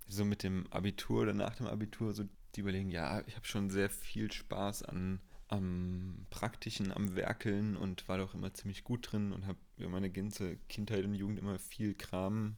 so 0.09 0.25
mit 0.27 0.43
dem 0.43 0.67
Abitur 0.71 1.23
oder 1.23 1.33
nach 1.33 1.55
dem 1.57 1.67
Abitur, 1.67 2.13
so 2.13 2.25
die 2.55 2.61
überlegen, 2.61 2.91
ja, 2.91 3.23
ich 3.27 3.35
habe 3.37 3.47
schon 3.47 3.71
sehr 3.71 3.89
viel 3.89 4.31
Spaß 4.31 4.83
an 4.83 5.21
am 5.53 6.27
Praktischen, 6.31 6.93
am 6.93 7.15
Werkeln 7.15 7.77
und 7.77 8.09
war 8.09 8.17
doch 8.17 8.33
immer 8.35 8.55
ziemlich 8.55 8.85
gut 8.85 9.13
drin 9.13 9.33
und 9.33 9.47
habe 9.47 9.59
meine 9.77 10.11
ganze 10.11 10.57
Kindheit 10.69 11.05
und 11.05 11.15
Jugend 11.15 11.39
immer 11.39 11.59
viel 11.59 11.95
Kram 11.95 12.57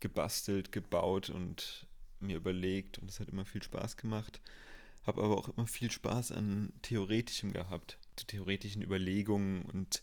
gebastelt, 0.00 0.72
gebaut 0.72 1.28
und 1.28 1.86
mir 2.20 2.38
überlegt 2.38 2.98
und 2.98 3.10
es 3.10 3.20
hat 3.20 3.28
immer 3.28 3.44
viel 3.44 3.62
Spaß 3.62 3.98
gemacht. 3.98 4.40
Habe 5.06 5.22
aber 5.22 5.36
auch 5.36 5.48
immer 5.50 5.66
viel 5.66 5.90
Spaß 5.90 6.32
an 6.32 6.72
Theoretischem 6.80 7.52
gehabt, 7.52 7.98
zu 8.16 8.26
theoretischen 8.26 8.82
Überlegungen 8.82 9.62
und 9.62 10.02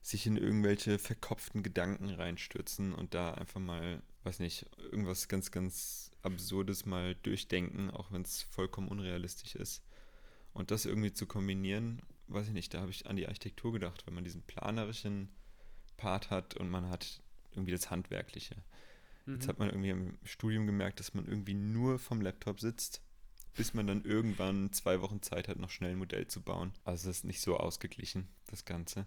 sich 0.00 0.26
in 0.26 0.36
irgendwelche 0.36 0.98
verkopften 0.98 1.62
Gedanken 1.62 2.10
reinstürzen 2.10 2.92
und 2.92 3.14
da 3.14 3.34
einfach 3.34 3.60
mal, 3.60 4.02
weiß 4.24 4.40
nicht, 4.40 4.66
irgendwas 4.90 5.28
ganz, 5.28 5.52
ganz 5.52 6.10
Absurdes 6.22 6.86
mal 6.86 7.14
durchdenken, 7.22 7.90
auch 7.90 8.10
wenn 8.10 8.22
es 8.22 8.42
vollkommen 8.42 8.88
unrealistisch 8.88 9.54
ist. 9.54 9.82
Und 10.52 10.70
das 10.70 10.84
irgendwie 10.84 11.12
zu 11.12 11.26
kombinieren, 11.26 12.02
weiß 12.28 12.48
ich 12.48 12.52
nicht, 12.52 12.74
da 12.74 12.80
habe 12.80 12.90
ich 12.90 13.06
an 13.06 13.16
die 13.16 13.26
Architektur 13.26 13.72
gedacht, 13.72 14.06
wenn 14.06 14.14
man 14.14 14.24
diesen 14.24 14.42
planerischen 14.42 15.30
Part 15.96 16.30
hat 16.30 16.54
und 16.56 16.68
man 16.70 16.88
hat 16.88 17.22
irgendwie 17.52 17.72
das 17.72 17.90
Handwerkliche. 17.90 18.56
Jetzt 19.26 19.44
Mhm. 19.46 19.48
hat 19.48 19.58
man 19.58 19.68
irgendwie 19.68 19.90
im 19.90 20.18
Studium 20.24 20.66
gemerkt, 20.66 20.98
dass 21.00 21.14
man 21.14 21.26
irgendwie 21.26 21.54
nur 21.54 21.98
vom 21.98 22.20
Laptop 22.20 22.60
sitzt, 22.60 23.02
bis 23.54 23.72
man 23.74 23.86
dann 23.86 24.04
irgendwann 24.04 24.72
zwei 24.72 25.00
Wochen 25.00 25.22
Zeit 25.22 25.46
hat, 25.48 25.58
noch 25.58 25.70
schnell 25.70 25.92
ein 25.92 25.98
Modell 25.98 26.26
zu 26.26 26.40
bauen. 26.42 26.72
Also 26.84 27.08
es 27.10 27.18
ist 27.18 27.24
nicht 27.24 27.40
so 27.40 27.56
ausgeglichen, 27.56 28.28
das 28.48 28.64
Ganze. 28.64 29.06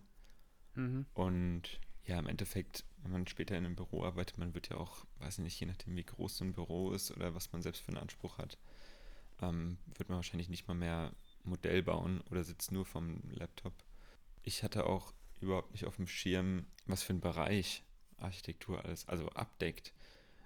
Mhm. 0.76 1.06
Und 1.14 1.80
ja, 2.06 2.20
im 2.20 2.28
Endeffekt, 2.28 2.86
wenn 3.02 3.12
man 3.12 3.28
später 3.28 3.58
in 3.58 3.66
einem 3.66 3.76
Büro 3.76 4.04
arbeitet, 4.04 4.38
man 4.38 4.54
wird 4.54 4.70
ja 4.70 4.78
auch, 4.78 5.06
weiß 5.20 5.40
ich 5.40 5.44
nicht, 5.44 5.60
je 5.60 5.66
nachdem, 5.66 5.96
wie 5.96 6.04
groß 6.04 6.38
so 6.38 6.46
ein 6.46 6.54
Büro 6.54 6.92
ist 6.94 7.12
oder 7.12 7.34
was 7.36 7.52
man 7.52 7.62
selbst 7.62 7.82
für 7.82 7.90
einen 7.90 7.98
Anspruch 7.98 8.38
hat, 8.38 8.58
ähm, 9.42 9.78
wird 9.98 10.10
man 10.10 10.18
wahrscheinlich 10.18 10.50
nicht 10.50 10.68
mal 10.68 10.76
mehr 10.76 11.12
Modell 11.46 11.84
bauen 11.84 12.22
oder 12.30 12.44
sitzt 12.44 12.72
nur 12.72 12.86
vom 12.86 13.22
Laptop. 13.32 13.74
Ich 14.44 14.64
hatte 14.64 14.86
auch 14.86 15.14
überhaupt 15.42 15.72
nicht 15.72 15.86
auf 15.86 15.96
dem 15.98 16.08
Schirm, 16.08 16.66
was 16.86 17.04
für 17.04 17.14
ein 17.14 17.20
Bereich 17.22 17.84
Architektur 18.18 18.84
alles, 18.86 19.08
also 19.08 19.28
abdeckt. 19.30 19.94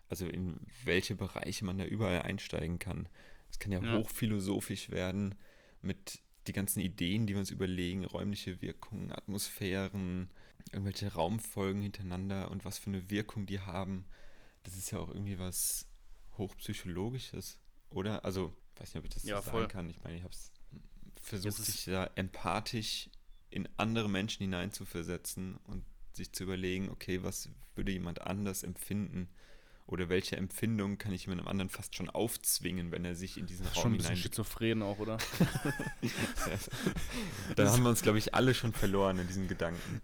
Also 0.07 0.25
in 0.25 0.59
welche 0.83 1.15
Bereiche 1.15 1.65
man 1.65 1.77
da 1.77 1.85
überall 1.85 2.23
einsteigen 2.23 2.79
kann. 2.79 3.07
Es 3.51 3.59
kann 3.59 3.71
ja, 3.71 3.79
Ja. 3.83 3.97
hochphilosophisch 3.97 4.89
werden 4.89 5.35
mit 5.81 6.21
die 6.47 6.53
ganzen 6.53 6.79
Ideen, 6.79 7.27
die 7.27 7.33
wir 7.33 7.39
uns 7.39 7.51
überlegen, 7.51 8.05
räumliche 8.05 8.59
Wirkungen, 8.61 9.11
Atmosphären, 9.11 10.31
irgendwelche 10.71 11.13
Raumfolgen 11.13 11.81
hintereinander 11.81 12.49
und 12.49 12.65
was 12.65 12.79
für 12.79 12.89
eine 12.89 13.09
Wirkung 13.11 13.45
die 13.45 13.59
haben. 13.59 14.05
Das 14.63 14.75
ist 14.75 14.89
ja 14.91 14.99
auch 14.99 15.09
irgendwie 15.09 15.37
was 15.37 15.85
hochpsychologisches, 16.37 17.59
oder? 17.89 18.25
Also, 18.25 18.53
ich 18.73 18.81
weiß 18.81 18.93
nicht, 18.93 18.99
ob 18.99 19.05
ich 19.05 19.13
das 19.13 19.23
Ja, 19.23 19.41
so 19.41 19.51
voll. 19.51 19.61
sagen 19.61 19.71
kann. 19.71 19.89
Ich 19.89 20.01
meine, 20.03 20.17
ich 20.17 20.23
habe 20.23 20.33
es 20.33 20.51
versucht, 21.19 21.57
sich 21.57 21.85
da 21.85 22.09
empathisch 22.15 23.09
in 23.49 23.67
andere 23.77 24.09
Menschen 24.09 24.43
hineinzuversetzen 24.43 25.57
und 25.67 25.83
sich 26.13 26.31
zu 26.31 26.43
überlegen, 26.43 26.89
okay, 26.89 27.23
was 27.23 27.49
würde 27.75 27.91
jemand 27.91 28.21
anders 28.21 28.63
empfinden? 28.63 29.29
Oder 29.87 30.07
welche 30.07 30.37
Empfindung 30.37 30.99
kann 30.99 31.13
ich 31.13 31.23
jemandem 31.23 31.47
anderen 31.47 31.69
fast 31.69 31.95
schon 31.95 32.11
aufzwingen, 32.11 32.91
wenn 32.91 33.05
er 33.05 33.15
sich 33.15 33.37
in 33.37 33.47
diesen 33.47 33.65
Das 33.65 33.75
Raum 33.75 33.81
schon 33.81 33.93
ein 33.93 33.97
bisschen 33.97 34.17
schizophren 34.17 34.83
auch, 34.83 34.99
oder? 34.99 35.17
Da 37.55 37.71
haben 37.71 37.81
wir 37.81 37.89
uns, 37.89 38.03
glaube 38.03 38.19
ich, 38.19 38.35
alle 38.35 38.53
schon 38.53 38.71
verloren 38.71 39.17
in 39.17 39.27
diesen 39.27 39.47
Gedanken. 39.47 40.01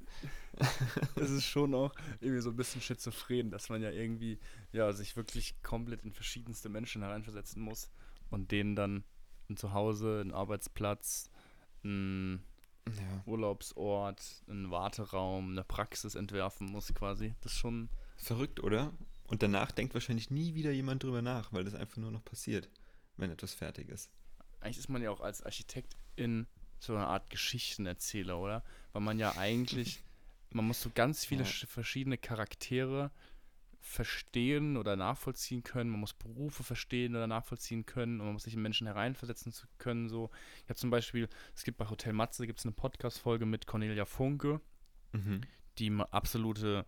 Es 1.15 1.29
ist 1.29 1.43
schon 1.43 1.75
auch 1.75 1.93
irgendwie 2.21 2.41
so 2.41 2.49
ein 2.49 2.55
bisschen 2.55 2.81
schizophren, 2.81 3.51
dass 3.51 3.67
man 3.69 3.81
ja 3.81 3.91
irgendwie 3.91 4.39
ja 4.71 4.93
sich 4.93 5.17
wirklich 5.17 5.61
komplett 5.61 6.03
in 6.03 6.13
verschiedenste 6.13 6.69
Menschen 6.69 7.01
hereinversetzen 7.01 7.61
muss 7.61 7.89
und 8.29 8.51
denen 8.51 8.75
dann 8.75 9.03
ein 9.49 9.57
Zuhause, 9.57 10.21
ein 10.23 10.31
Arbeitsplatz, 10.33 11.29
ein 11.83 12.43
Ja. 12.87 13.23
Urlaubsort, 13.25 14.21
einen 14.47 14.69
Warteraum, 14.71 15.51
eine 15.51 15.63
Praxis 15.63 16.15
entwerfen 16.15 16.67
muss 16.67 16.93
quasi. 16.93 17.33
Das 17.41 17.53
ist 17.53 17.57
schon 17.59 17.89
Verrückt, 18.17 18.61
oder? 18.63 18.93
Und 19.27 19.43
danach 19.43 19.71
denkt 19.71 19.93
wahrscheinlich 19.93 20.29
nie 20.29 20.53
wieder 20.55 20.71
jemand 20.71 21.03
drüber 21.03 21.21
nach, 21.21 21.51
weil 21.51 21.63
das 21.65 21.73
einfach 21.75 21.97
nur 21.97 22.11
noch 22.11 22.23
passiert, 22.23 22.69
wenn 23.17 23.29
etwas 23.31 23.53
fertig 23.53 23.89
ist. 23.89 24.09
eigentlich 24.61 24.77
ist 24.77 24.89
man 24.89 25.01
ja 25.01 25.11
auch 25.11 25.19
als 25.21 25.43
Architekt 25.43 25.95
in 26.15 26.47
so 26.79 26.95
einer 26.95 27.07
Art 27.07 27.29
Geschichtenerzähler, 27.29 28.37
oder? 28.39 28.63
Weil 28.93 29.01
man 29.01 29.19
ja 29.19 29.35
eigentlich, 29.37 30.01
man 30.51 30.65
muss 30.65 30.81
so 30.81 30.89
ganz 30.93 31.25
viele 31.25 31.43
Ja. 31.43 31.49
sch- 31.49 31.67
verschiedene 31.67 32.17
Charaktere 32.17 33.11
verstehen 33.87 34.77
oder 34.77 34.95
nachvollziehen 34.95 35.63
können. 35.63 35.91
Man 35.91 35.99
muss 35.99 36.13
Berufe 36.13 36.63
verstehen 36.63 37.15
oder 37.15 37.27
nachvollziehen 37.27 37.85
können 37.85 38.19
und 38.19 38.25
man 38.25 38.33
muss 38.33 38.43
sich 38.43 38.55
in 38.55 38.61
Menschen 38.61 38.87
hereinversetzen 38.87 39.51
zu 39.51 39.67
können. 39.77 40.09
So, 40.09 40.31
ich 40.63 40.69
habe 40.69 40.75
zum 40.75 40.89
Beispiel, 40.89 41.29
es 41.55 41.63
gibt 41.63 41.77
bei 41.77 41.87
Hotel 41.89 42.11
Matze 42.13 42.47
gibt 42.47 42.59
es 42.59 42.65
eine 42.65 42.73
Podcast-Folge 42.73 43.45
mit 43.45 43.67
Cornelia 43.67 44.05
Funke, 44.05 44.59
Mhm. 45.13 45.41
die 45.77 45.91
absolute 46.11 46.85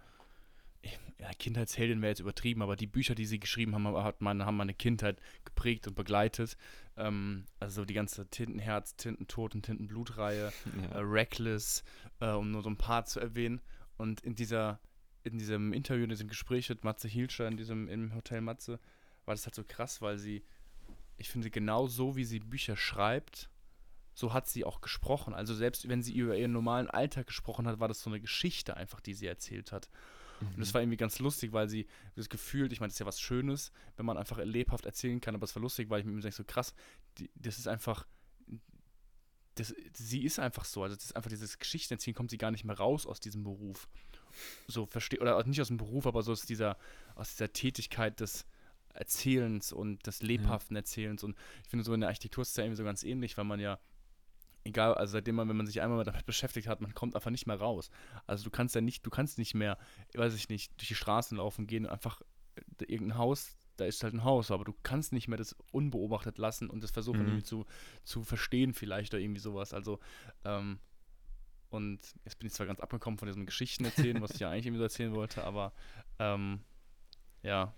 ja, 1.19 1.29
Kindheitsheldin 1.39 2.01
wäre 2.01 2.11
jetzt 2.11 2.19
übertrieben, 2.19 2.61
aber 2.61 2.75
die 2.75 2.87
Bücher, 2.87 3.15
die 3.15 3.25
sie 3.25 3.39
geschrieben 3.39 3.73
haben, 3.73 3.87
hat 4.03 4.21
meine, 4.21 4.45
haben 4.45 4.57
meine 4.57 4.73
Kindheit 4.73 5.19
geprägt 5.45 5.87
und 5.87 5.95
begleitet. 5.95 6.57
Ähm, 6.97 7.45
also 7.59 7.85
die 7.85 7.93
ganze 7.93 8.27
Tintenherz, 8.27 8.95
Tintentod 8.95 9.55
und 9.55 9.63
Tintenblut-Reihe, 9.63 10.47
äh, 10.65 10.81
Ja. 10.93 10.99
Reckless, 10.99 11.83
äh, 12.19 12.31
um 12.31 12.51
nur 12.51 12.61
so 12.63 12.69
ein 12.69 12.77
paar 12.77 13.05
zu 13.05 13.19
erwähnen. 13.19 13.61
Und 13.97 14.21
in 14.21 14.35
dieser, 14.35 14.79
in 15.27 15.37
diesem 15.37 15.73
Interview, 15.73 16.03
in 16.03 16.09
diesem 16.09 16.27
Gespräch 16.27 16.69
mit 16.69 16.83
Matze 16.83 17.07
Hilscher, 17.07 17.47
in 17.47 17.57
diesem 17.57 17.87
im 17.87 18.13
Hotel 18.15 18.41
Matze, 18.41 18.79
war 19.25 19.35
das 19.35 19.45
halt 19.45 19.55
so 19.55 19.63
krass, 19.63 20.01
weil 20.01 20.17
sie, 20.17 20.43
ich 21.17 21.29
finde, 21.29 21.49
genau 21.49 21.87
so 21.87 22.15
wie 22.15 22.25
sie 22.25 22.39
Bücher 22.39 22.75
schreibt, 22.75 23.49
so 24.13 24.33
hat 24.33 24.47
sie 24.47 24.65
auch 24.65 24.81
gesprochen. 24.81 25.33
Also 25.33 25.53
selbst 25.53 25.87
wenn 25.89 26.01
sie 26.01 26.15
über 26.15 26.35
ihren 26.35 26.51
normalen 26.51 26.89
Alltag 26.89 27.27
gesprochen 27.27 27.67
hat, 27.67 27.79
war 27.79 27.87
das 27.87 28.01
so 28.01 28.09
eine 28.09 28.19
Geschichte 28.19 28.75
einfach, 28.75 28.99
die 28.99 29.13
sie 29.13 29.27
erzählt 29.27 29.71
hat. 29.71 29.89
Mhm. 30.41 30.47
Und 30.47 30.59
das 30.59 30.73
war 30.73 30.81
irgendwie 30.81 30.97
ganz 30.97 31.19
lustig, 31.19 31.53
weil 31.53 31.69
sie 31.69 31.87
das 32.15 32.29
Gefühl, 32.29 32.71
ich 32.71 32.79
meine, 32.79 32.87
das 32.87 32.95
ist 32.95 32.99
ja 32.99 33.05
was 33.05 33.19
Schönes, 33.19 33.71
wenn 33.95 34.05
man 34.05 34.17
einfach 34.17 34.39
lebhaft 34.39 34.85
erzählen 34.85 35.21
kann, 35.21 35.35
aber 35.35 35.43
es 35.43 35.55
war 35.55 35.61
lustig, 35.61 35.89
weil 35.89 35.99
ich 35.99 36.05
mir 36.05 36.19
denke, 36.19 36.35
so 36.35 36.43
krass, 36.43 36.73
die, 37.19 37.29
das 37.35 37.59
ist 37.59 37.67
einfach, 37.67 38.07
das, 39.59 39.73
sie 39.93 40.23
ist 40.23 40.39
einfach 40.39 40.65
so, 40.65 40.83
also 40.83 40.95
das 40.95 41.05
ist 41.05 41.15
einfach 41.15 41.29
dieses 41.29 41.59
Geschichtenerzählen, 41.59 42.15
kommt 42.15 42.31
sie 42.31 42.37
gar 42.37 42.51
nicht 42.51 42.63
mehr 42.63 42.77
raus 42.77 43.05
aus 43.05 43.19
diesem 43.19 43.43
Beruf. 43.43 43.87
So 44.67 44.85
verstehe, 44.85 45.19
oder 45.19 45.43
nicht 45.45 45.61
aus 45.61 45.67
dem 45.67 45.77
Beruf, 45.77 46.05
aber 46.05 46.21
so 46.21 46.31
aus 46.31 46.43
dieser, 46.43 46.77
aus 47.15 47.31
dieser 47.31 47.51
Tätigkeit 47.51 48.19
des 48.19 48.45
Erzählens 48.93 49.71
und 49.71 50.05
des 50.05 50.21
lebhaften 50.21 50.75
Erzählens. 50.75 51.23
Und 51.23 51.35
ich 51.63 51.69
finde 51.69 51.83
so 51.83 51.93
in 51.93 52.01
der 52.01 52.09
Architektur 52.09 52.41
ist 52.41 52.49
es 52.49 52.55
ja 52.55 52.63
irgendwie 52.63 52.77
so 52.77 52.83
ganz 52.83 53.03
ähnlich, 53.03 53.37
weil 53.37 53.45
man 53.45 53.59
ja 53.59 53.79
egal, 54.63 54.93
also 54.93 55.13
seitdem 55.13 55.35
man, 55.35 55.49
wenn 55.49 55.57
man 55.57 55.65
sich 55.65 55.81
einmal 55.81 56.03
damit 56.03 56.25
beschäftigt 56.25 56.67
hat, 56.67 56.81
man 56.81 56.93
kommt 56.93 57.15
einfach 57.15 57.31
nicht 57.31 57.47
mehr 57.47 57.59
raus. 57.59 57.89
Also 58.27 58.43
du 58.43 58.49
kannst 58.51 58.75
ja 58.75 58.81
nicht, 58.81 59.05
du 59.05 59.09
kannst 59.09 59.37
nicht 59.37 59.55
mehr, 59.55 59.77
weiß 60.13 60.35
ich 60.35 60.49
nicht, 60.49 60.79
durch 60.79 60.89
die 60.89 60.95
Straßen 60.95 61.37
laufen 61.37 61.67
gehen 61.67 61.85
und 61.85 61.91
einfach 61.91 62.21
äh, 62.55 62.85
irgendein 62.85 63.17
Haus, 63.17 63.56
da 63.77 63.85
ist 63.85 64.03
halt 64.03 64.13
ein 64.13 64.23
Haus, 64.23 64.51
aber 64.51 64.65
du 64.65 64.73
kannst 64.83 65.13
nicht 65.13 65.27
mehr 65.27 65.37
das 65.37 65.55
unbeobachtet 65.71 66.37
lassen 66.37 66.69
und 66.69 66.83
das 66.83 66.91
versuchen 66.91 67.21
mhm. 67.21 67.27
irgendwie 67.27 67.43
zu, 67.43 67.65
zu 68.03 68.23
verstehen 68.23 68.73
vielleicht 68.73 69.13
oder 69.13 69.21
irgendwie 69.21 69.39
sowas. 69.39 69.73
Also, 69.73 69.99
ähm, 70.43 70.79
und 71.69 71.99
jetzt 72.25 72.39
bin 72.39 72.47
ich 72.47 72.53
zwar 72.53 72.65
ganz 72.65 72.79
abgekommen 72.79 73.17
von 73.17 73.27
diesem 73.27 73.45
Geschichten 73.45 73.85
erzählen, 73.85 74.21
was 74.21 74.31
ich 74.31 74.39
ja 74.39 74.49
eigentlich 74.51 74.65
irgendwie 74.65 74.79
so 74.79 74.83
erzählen 74.83 75.13
wollte, 75.13 75.43
aber 75.43 75.73
ähm, 76.19 76.61
ja. 77.43 77.73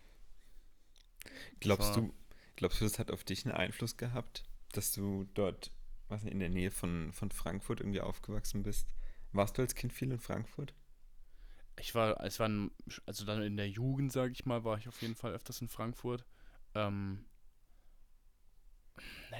Glaubst 1.60 1.96
du, 1.96 2.14
glaubst 2.56 2.80
du, 2.80 2.86
das 2.86 2.98
hat 2.98 3.12
auf 3.12 3.24
dich 3.24 3.46
einen 3.46 3.56
Einfluss 3.56 3.98
gehabt, 3.98 4.44
dass 4.72 4.92
du 4.94 5.28
dort 5.34 5.72
was 6.10 6.24
in 6.24 6.40
der 6.40 6.50
Nähe 6.50 6.72
von, 6.72 7.14
von 7.14 7.32
Frankfurt 7.32 7.80
irgendwie 7.80 8.02
aufgewachsen 8.02 8.64
bist. 8.64 8.88
Warst 9.32 9.58
du 9.58 9.62
als 9.62 9.76
Kind 9.76 9.94
viel 9.94 10.12
in 10.12 10.20
Frankfurt? 10.20 10.74
Ich 11.80 11.96
war, 11.96 12.24
es 12.24 12.40
war, 12.40 12.50
also 13.06 13.26
dann 13.26 13.42
in 13.42 13.58
der 13.58 13.70
Jugend, 13.70 14.12
sage 14.12 14.32
ich 14.32 14.46
mal, 14.46 14.64
war 14.64 14.78
ich 14.78 14.88
auf 14.88 15.02
jeden 15.02 15.16
Fall 15.16 15.34
öfters 15.34 15.62
in 15.62 15.68
Frankfurt. 15.68 16.26
Ähm, 16.76 17.26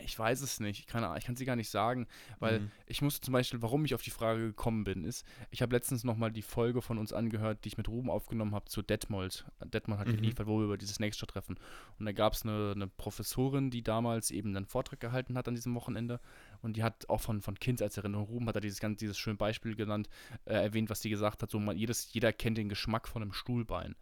ich 0.04 0.18
weiß 0.18 0.42
es 0.42 0.60
nicht. 0.60 0.80
Ich 0.80 0.88
kann, 0.88 1.36
sie 1.36 1.46
gar 1.46 1.56
nicht 1.56 1.70
sagen, 1.70 2.08
weil 2.40 2.62
mhm. 2.62 2.72
ich 2.86 3.02
muss 3.02 3.22
zum 3.22 3.32
Beispiel, 3.32 3.62
warum 3.62 3.86
ich 3.86 3.96
auf 3.96 4.02
die 4.02 4.12
Frage 4.12 4.42
gekommen 4.48 4.84
bin, 4.84 5.04
ist, 5.04 5.26
ich 5.52 5.62
habe 5.62 5.76
letztens 5.76 6.04
nochmal 6.04 6.32
die 6.32 6.42
Folge 6.42 6.82
von 6.82 6.98
uns 6.98 7.14
angehört, 7.14 7.64
die 7.64 7.70
ich 7.70 7.78
mit 7.78 7.88
Ruben 7.88 8.10
aufgenommen 8.10 8.54
habe 8.54 8.66
zu 8.66 8.82
Detmold. 8.82 9.46
Detmold 9.64 10.00
hat 10.00 10.08
mhm. 10.08 10.18
geliefert, 10.18 10.48
wo 10.48 10.60
wir 10.60 10.66
über 10.66 10.78
dieses 10.78 11.00
Nächste 11.00 11.26
treffen. 11.28 11.58
Und 11.98 12.06
da 12.06 12.12
gab 12.12 12.34
es 12.34 12.44
eine, 12.44 12.74
eine, 12.76 12.88
Professorin, 12.88 13.70
die 13.70 13.84
damals 13.84 14.32
eben 14.32 14.56
einen 14.56 14.66
Vortrag 14.66 15.00
gehalten 15.00 15.38
hat 15.38 15.48
an 15.48 15.56
diesem 15.56 15.76
Wochenende. 15.76 16.20
Und 16.62 16.78
die 16.78 16.84
hat 16.84 17.10
auch 17.10 17.22
von, 17.22 17.42
von 17.42 17.56
Kindheitserinnerung, 17.56 18.28
Ruben 18.28 18.48
hat 18.48 18.56
da 18.56 18.60
dieses, 18.60 18.80
ganz, 18.80 19.00
dieses 19.00 19.18
schöne 19.18 19.38
Beispiel 19.38 19.76
genannt, 19.76 20.10
äh, 20.46 20.54
erwähnt, 20.54 20.90
was 20.90 21.02
die 21.02 21.10
gesagt 21.10 21.42
hat. 21.42 21.50
So, 21.50 21.60
man, 21.60 21.78
jedes, 21.78 22.14
jeder 22.14 22.34
kennt 22.34 22.58
den 22.58 22.70
Geschmack 22.70 23.08
von 23.08 23.22
einem 23.22 23.34
Stuhlbein. 23.34 23.96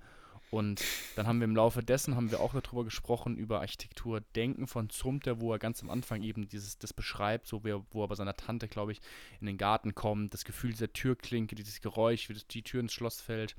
Und 0.49 0.83
dann 1.15 1.27
haben 1.27 1.39
wir 1.39 1.45
im 1.45 1.55
Laufe 1.55 1.83
dessen 1.83 2.15
haben 2.15 2.31
wir 2.31 2.39
auch 2.39 2.53
darüber 2.53 2.85
gesprochen, 2.85 3.37
über 3.37 3.59
Architektur 3.59 4.21
Denken 4.21 4.67
von 4.67 4.89
Zumter, 4.89 5.41
wo 5.41 5.51
er 5.51 5.59
ganz 5.59 5.83
am 5.83 5.89
Anfang 5.89 6.23
eben 6.23 6.47
dieses, 6.47 6.77
das 6.77 6.93
beschreibt, 6.93 7.47
so 7.47 7.65
wie 7.65 7.71
er, 7.71 7.85
wo 7.91 8.03
er 8.03 8.07
bei 8.07 8.15
seiner 8.15 8.35
Tante, 8.35 8.69
glaube 8.69 8.93
ich, 8.93 9.01
in 9.41 9.47
den 9.47 9.57
Garten 9.57 9.93
kommt, 9.93 10.33
das 10.33 10.45
Gefühl 10.45 10.71
dieser 10.71 10.93
Türklinke, 10.93 11.55
dieses 11.55 11.81
Geräusch, 11.81 12.29
wie 12.29 12.33
das, 12.33 12.47
die 12.47 12.63
Tür 12.63 12.79
ins 12.79 12.93
Schloss 12.93 13.19
fällt. 13.19 13.55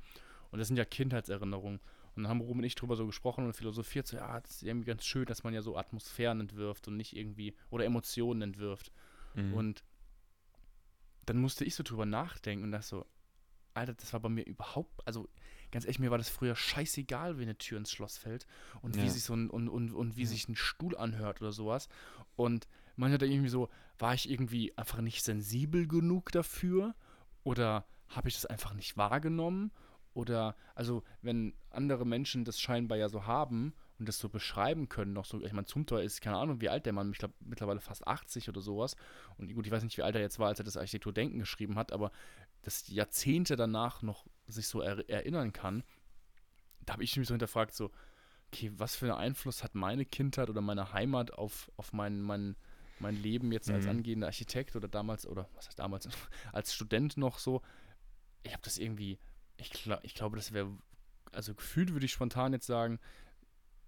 Und 0.49 0.57
das 0.57 0.67
sind 0.67 0.77
ja 0.77 0.85
Kindheitserinnerungen. 0.85 1.79
Und 2.15 2.23
dann 2.23 2.29
haben 2.29 2.41
Ruben 2.41 2.59
und 2.59 2.65
ich 2.65 2.75
drüber 2.75 2.95
so 2.95 3.05
gesprochen 3.05 3.45
und 3.45 3.53
philosophiert, 3.53 4.07
so, 4.07 4.17
ja, 4.17 4.39
das 4.41 4.51
ist 4.51 4.63
irgendwie 4.63 4.87
ganz 4.87 5.05
schön, 5.05 5.25
dass 5.25 5.43
man 5.43 5.53
ja 5.53 5.61
so 5.61 5.77
Atmosphären 5.77 6.39
entwirft 6.41 6.87
und 6.87 6.97
nicht 6.97 7.15
irgendwie, 7.15 7.55
oder 7.69 7.85
Emotionen 7.85 8.41
entwirft. 8.41 8.91
Mhm. 9.35 9.53
Und 9.53 9.83
dann 11.27 11.37
musste 11.37 11.65
ich 11.65 11.75
so 11.75 11.83
drüber 11.83 12.07
nachdenken 12.07 12.63
und 12.65 12.71
dachte 12.71 12.87
so, 12.87 13.05
Alter, 13.75 13.93
das 13.93 14.11
war 14.11 14.19
bei 14.19 14.29
mir 14.29 14.45
überhaupt, 14.45 15.05
also 15.07 15.29
ganz 15.71 15.85
ehrlich, 15.85 15.99
mir 15.99 16.11
war 16.11 16.17
das 16.17 16.29
früher 16.29 16.55
scheißegal, 16.55 17.37
wie 17.37 17.43
eine 17.43 17.57
Tür 17.57 17.77
ins 17.77 17.91
Schloss 17.91 18.17
fällt 18.17 18.45
und 18.81 18.95
ja. 18.95 19.03
wie 19.03 19.09
sich 19.09 19.23
so 19.23 19.33
ein, 19.33 19.49
und, 19.49 19.69
und, 19.69 19.91
und 19.93 20.17
wie 20.17 20.23
ja. 20.23 20.27
sich 20.27 20.47
ein 20.47 20.55
Stuhl 20.55 20.97
anhört 20.97 21.41
oder 21.41 21.51
sowas. 21.51 21.89
Und 22.35 22.67
manchmal 22.95 23.17
da 23.17 23.25
irgendwie 23.25 23.49
so, 23.49 23.69
war 23.97 24.13
ich 24.13 24.29
irgendwie 24.29 24.77
einfach 24.77 25.01
nicht 25.01 25.23
sensibel 25.23 25.87
genug 25.87 26.31
dafür 26.31 26.95
oder 27.43 27.85
habe 28.07 28.29
ich 28.29 28.35
das 28.35 28.45
einfach 28.45 28.73
nicht 28.73 28.97
wahrgenommen? 28.97 29.71
Oder, 30.13 30.55
also, 30.75 31.03
wenn 31.21 31.53
andere 31.69 32.05
Menschen 32.05 32.43
das 32.43 32.59
scheinbar 32.59 32.97
ja 32.97 33.09
so 33.09 33.25
haben 33.25 33.73
und 33.99 34.09
das 34.09 34.17
so 34.17 34.27
beschreiben 34.27 34.89
können, 34.89 35.13
noch 35.13 35.25
so, 35.25 35.41
ich 35.43 35.53
meine, 35.53 35.65
Zumthor 35.65 36.01
ist, 36.01 36.21
keine 36.21 36.37
Ahnung, 36.37 36.61
wie 36.61 36.69
alt 36.69 36.85
der 36.85 36.93
Mann, 36.93 37.11
ich 37.11 37.19
glaube 37.19 37.35
mittlerweile 37.39 37.79
fast 37.79 38.07
80 38.07 38.49
oder 38.49 38.59
sowas. 38.59 38.95
Und 39.37 39.53
gut, 39.53 39.65
ich 39.65 39.71
weiß 39.71 39.83
nicht, 39.83 39.97
wie 39.97 40.03
alt 40.03 40.15
er 40.15 40.21
jetzt 40.21 40.39
war, 40.39 40.47
als 40.47 40.59
er 40.59 40.65
das 40.65 40.77
Architekturdenken 40.77 41.39
geschrieben 41.39 41.75
hat, 41.77 41.93
aber 41.93 42.11
das 42.63 42.87
Jahrzehnte 42.87 43.55
danach 43.55 44.01
noch 44.01 44.25
sich 44.51 44.67
so 44.67 44.81
er 44.81 45.09
erinnern 45.09 45.53
kann, 45.53 45.83
da 46.85 46.93
habe 46.93 47.03
ich 47.03 47.15
mich 47.17 47.27
so 47.27 47.33
hinterfragt, 47.33 47.73
so, 47.73 47.91
okay, 48.47 48.71
was 48.75 48.95
für 48.95 49.05
einen 49.05 49.21
Einfluss 49.21 49.63
hat 49.63 49.75
meine 49.75 50.05
Kindheit 50.05 50.49
oder 50.49 50.61
meine 50.61 50.93
Heimat 50.93 51.33
auf, 51.33 51.71
auf 51.77 51.93
mein, 51.93 52.21
mein, 52.21 52.55
mein 52.99 53.15
Leben 53.15 53.51
jetzt 53.51 53.69
als 53.69 53.85
mhm. 53.85 53.91
angehender 53.91 54.27
Architekt 54.27 54.75
oder 54.75 54.87
damals, 54.87 55.27
oder 55.27 55.47
was 55.53 55.67
heißt 55.67 55.79
damals, 55.79 56.09
als 56.51 56.73
Student 56.73 57.17
noch 57.17 57.39
so. 57.39 57.61
Ich 58.43 58.53
habe 58.53 58.63
das 58.63 58.77
irgendwie, 58.77 59.19
ich, 59.57 59.69
glaub, 59.69 60.03
ich 60.03 60.15
glaube, 60.15 60.35
das 60.35 60.51
wäre, 60.53 60.75
also 61.31 61.53
gefühlt 61.53 61.93
würde 61.93 62.05
ich 62.05 62.11
spontan 62.11 62.53
jetzt 62.53 62.65
sagen, 62.65 62.99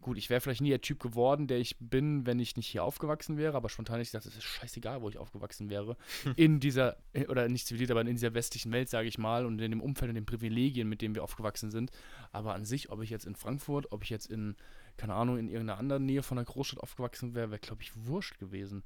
gut, 0.02 0.18
ich 0.18 0.30
wäre 0.30 0.42
vielleicht 0.42 0.62
nie 0.62 0.70
der 0.70 0.82
Typ 0.82 1.00
geworden, 1.00 1.48
der 1.48 1.60
ich 1.60 1.78
bin, 1.80 2.26
wenn 2.26 2.40
ich 2.40 2.58
nicht 2.58 2.68
hier 2.68 2.84
aufgewachsen 2.84 3.38
wäre, 3.38 3.56
aber 3.56 3.70
spontan 3.70 3.96
hätte 3.96 4.04
ich 4.04 4.10
gesagt, 4.10 4.26
es 4.26 4.36
ist 4.36 4.44
scheißegal, 4.44 5.02
wo 5.02 5.10
ich 5.10 5.18
aufgewachsen 5.18 5.70
wäre. 5.70 5.96
In 6.36 6.60
dieser, 6.60 6.98
äh, 7.14 7.28
oder 7.28 7.48
nicht 7.48 7.68
zivilisiert, 7.68 7.92
aber 7.92 8.02
in 8.02 8.16
dieser 8.16 8.34
westlichen 8.34 8.72
Welt, 8.72 8.90
sage 8.90 9.08
ich 9.08 9.18
mal, 9.18 9.46
und 9.46 9.60
in 9.62 9.72
dem 9.72 9.82
Umfeld 9.82 10.10
und 10.10 10.16
den 10.16 10.26
Privilegien, 10.26 10.90
mit 10.90 11.02
denen 11.02 11.16
wir 11.16 11.24
aufgewachsen 11.24 11.72
sind. 11.72 11.92
Aber 12.32 12.54
an 12.54 12.66
sich, 12.66 12.90
ob 12.90 13.02
ich 13.02 13.10
jetzt 13.10 13.26
in 13.26 13.36
Frankfurt, 13.36 13.92
ob 13.92 14.04
ich 14.04 14.10
jetzt 14.10 14.28
in, 14.28 14.56
keine 14.98 15.14
Ahnung, 15.14 15.38
in 15.38 15.48
irgendeiner 15.48 15.80
anderen 15.80 16.06
Nähe 16.06 16.24
von 16.24 16.38
einer 16.38 16.46
Großstadt 16.46 16.82
aufgewachsen 16.82 17.36
wäre, 17.36 17.52
wäre, 17.52 17.60
glaube 17.60 17.82
ich, 17.82 17.92
wurscht 18.06 18.40
gewesen. 18.40 18.84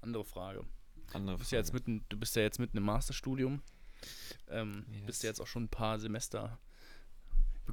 Andere 0.00 0.24
Frage. 0.24 0.64
Andere 1.12 1.36
du, 1.36 1.38
bist 1.38 1.50
Frage. 1.50 1.56
Ja 1.56 1.60
jetzt 1.60 1.72
mitten, 1.72 2.04
du 2.08 2.16
bist 2.16 2.36
ja 2.36 2.42
jetzt 2.42 2.58
mitten 2.58 2.76
im 2.76 2.84
Masterstudium. 2.84 3.62
Ähm, 4.48 4.84
yes. 4.90 5.06
Bist 5.06 5.22
ja 5.22 5.28
jetzt 5.28 5.40
auch 5.40 5.46
schon 5.46 5.64
ein 5.64 5.68
paar 5.68 5.98
Semester 5.98 6.58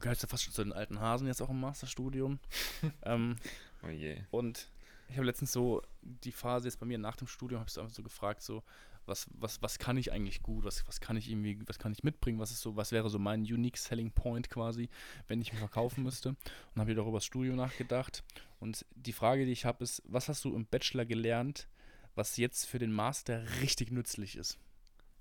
ja 0.04 0.14
fast 0.28 0.44
schon 0.44 0.54
zu 0.54 0.64
den 0.64 0.74
alten 0.74 1.00
Hasen 1.00 1.28
jetzt 1.28 1.42
auch 1.42 1.50
im 1.50 1.60
Masterstudium. 1.60 2.40
ähm, 3.04 3.36
oh 3.84 3.90
je. 3.90 4.18
Und 4.32 4.70
ich 5.10 5.16
habe 5.16 5.26
letztens 5.26 5.52
so 5.52 5.82
die 6.02 6.32
Phase 6.32 6.68
jetzt 6.68 6.80
bei 6.80 6.86
mir 6.86 6.98
nach 6.98 7.16
dem 7.16 7.28
Studium, 7.28 7.60
habe 7.60 7.70
ich 7.70 7.80
einfach 7.80 7.94
so 7.94 8.04
gefragt, 8.04 8.42
so, 8.42 8.64
was, 9.06 9.28
was, 9.34 9.62
was 9.62 9.80
kann 9.80 9.98
ich 9.98 10.12
eigentlich 10.12 10.44
gut, 10.44 10.64
was, 10.64 10.88
was 10.88 11.02
kann 11.02 11.18
ich 11.18 11.30
irgendwie, 11.30 11.60
was 11.68 11.80
kann 11.80 11.92
ich 11.92 12.04
mitbringen, 12.04 12.40
was 12.40 12.52
ist 12.52 12.62
so, 12.62 12.76
was 12.76 12.92
wäre 12.92 13.10
so 13.10 13.20
mein 13.20 13.42
unique 13.42 13.78
selling 13.78 14.12
point 14.12 14.50
quasi, 14.50 14.90
wenn 15.28 15.42
ich 15.42 15.52
mich 15.52 15.60
verkaufen 15.60 16.04
müsste. 16.04 16.30
Und 16.30 16.80
habe 16.80 16.92
wieder 16.92 17.02
über 17.02 17.14
das 17.14 17.26
Studium 17.26 17.56
nachgedacht. 17.56 18.24
Und 18.60 18.86
die 18.96 19.14
Frage, 19.14 19.46
die 19.46 19.52
ich 19.52 19.66
habe, 19.66 19.84
ist, 19.84 20.04
was 20.06 20.30
hast 20.30 20.46
du 20.46 20.56
im 20.56 20.66
Bachelor 20.66 21.06
gelernt, 21.06 21.68
was 22.16 22.38
jetzt 22.38 22.66
für 22.66 22.80
den 22.80 22.92
Master 22.92 23.44
richtig 23.62 23.92
nützlich 23.92 24.36
ist? 24.36 24.60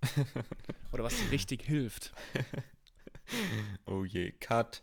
Oder 0.92 1.04
was 1.04 1.14
richtig 1.30 1.62
hilft? 1.62 2.12
oh 3.86 4.04
je, 4.04 4.32
Cut. 4.32 4.82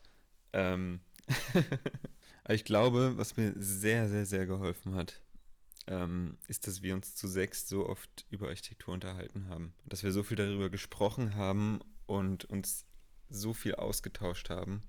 Ähm, 0.53 1.01
ich 2.49 2.65
glaube, 2.65 3.17
was 3.17 3.37
mir 3.37 3.53
sehr, 3.55 4.09
sehr, 4.09 4.25
sehr 4.25 4.45
geholfen 4.45 4.95
hat, 4.95 5.21
ähm, 5.87 6.37
ist, 6.47 6.67
dass 6.67 6.81
wir 6.81 6.93
uns 6.93 7.15
zu 7.15 7.27
sechs 7.27 7.67
so 7.67 7.87
oft 7.87 8.25
über 8.29 8.47
Architektur 8.47 8.93
unterhalten 8.93 9.47
haben. 9.49 9.73
Dass 9.85 10.03
wir 10.03 10.11
so 10.11 10.23
viel 10.23 10.37
darüber 10.37 10.69
gesprochen 10.69 11.35
haben 11.35 11.79
und 12.05 12.45
uns 12.45 12.85
so 13.29 13.53
viel 13.53 13.75
ausgetauscht 13.75 14.49
haben 14.49 14.81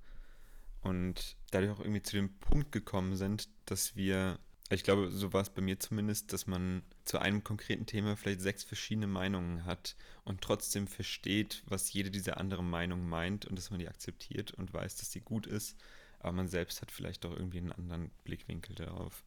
und 0.81 1.37
dadurch 1.51 1.71
auch 1.71 1.79
irgendwie 1.79 2.03
zu 2.03 2.15
dem 2.15 2.37
Punkt 2.39 2.71
gekommen 2.71 3.15
sind, 3.15 3.49
dass 3.65 3.95
wir 3.95 4.39
ich 4.75 4.83
glaube, 4.83 5.09
so 5.11 5.31
war 5.31 5.41
es 5.41 5.49
bei 5.49 5.61
mir 5.61 5.79
zumindest, 5.79 6.33
dass 6.33 6.45
man 6.45 6.83
zu 7.05 7.19
einem 7.19 7.43
konkreten 7.43 7.85
Thema 7.85 8.17
vielleicht 8.17 8.41
sechs 8.41 8.63
verschiedene 8.63 9.07
Meinungen 9.07 9.65
hat 9.65 9.95
und 10.25 10.41
trotzdem 10.41 10.87
versteht, 10.87 11.63
was 11.67 11.93
jede 11.93 12.11
dieser 12.11 12.37
anderen 12.37 12.69
Meinungen 12.69 13.07
meint 13.07 13.45
und 13.45 13.57
dass 13.57 13.69
man 13.69 13.79
die 13.79 13.87
akzeptiert 13.87 14.51
und 14.51 14.73
weiß, 14.73 14.97
dass 14.97 15.09
die 15.09 15.21
gut 15.21 15.47
ist, 15.47 15.77
aber 16.19 16.33
man 16.33 16.47
selbst 16.47 16.81
hat 16.81 16.91
vielleicht 16.91 17.23
doch 17.23 17.31
irgendwie 17.31 17.59
einen 17.59 17.71
anderen 17.71 18.11
Blickwinkel 18.25 18.75
darauf. 18.75 19.23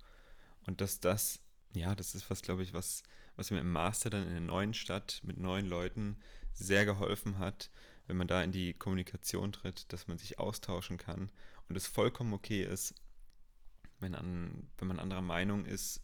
Und 0.67 0.83
dass 0.83 1.01
das, 1.01 1.41
ja, 1.75 1.95
das 1.95 2.15
ist 2.15 2.29
was, 2.29 2.43
glaube 2.43 2.63
ich, 2.63 2.75
was, 2.75 3.03
was 3.37 3.51
mir 3.51 3.61
im 3.61 3.73
Master 3.73 4.11
dann 4.11 4.27
in 4.27 4.33
der 4.33 4.41
neuen 4.41 4.75
Stadt 4.75 5.21
mit 5.25 5.39
neuen 5.39 5.67
Leuten 5.67 6.19
sehr 6.53 6.85
geholfen 6.85 7.39
hat, 7.39 7.71
wenn 8.07 8.17
man 8.17 8.29
da 8.29 8.43
in 8.43 8.53
die 8.53 8.75
Kommunikation 8.75 9.53
tritt, 9.53 9.91
dass 9.93 10.09
man 10.09 10.19
sich 10.19 10.39
austauschen 10.39 10.99
kann 10.99 11.31
und 11.69 11.77
es 11.77 11.87
vollkommen 11.87 12.35
okay 12.35 12.65
ist, 12.65 12.95
wenn, 14.01 14.15
an, 14.15 14.69
wenn 14.79 14.89
man 14.89 14.99
anderer 14.99 15.23
Meinung 15.23 15.65
ist 15.65 16.03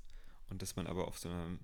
und 0.49 0.63
dass 0.63 0.77
man 0.77 0.87
aber 0.87 1.09
auf 1.09 1.19
so 1.19 1.29
einer 1.29 1.59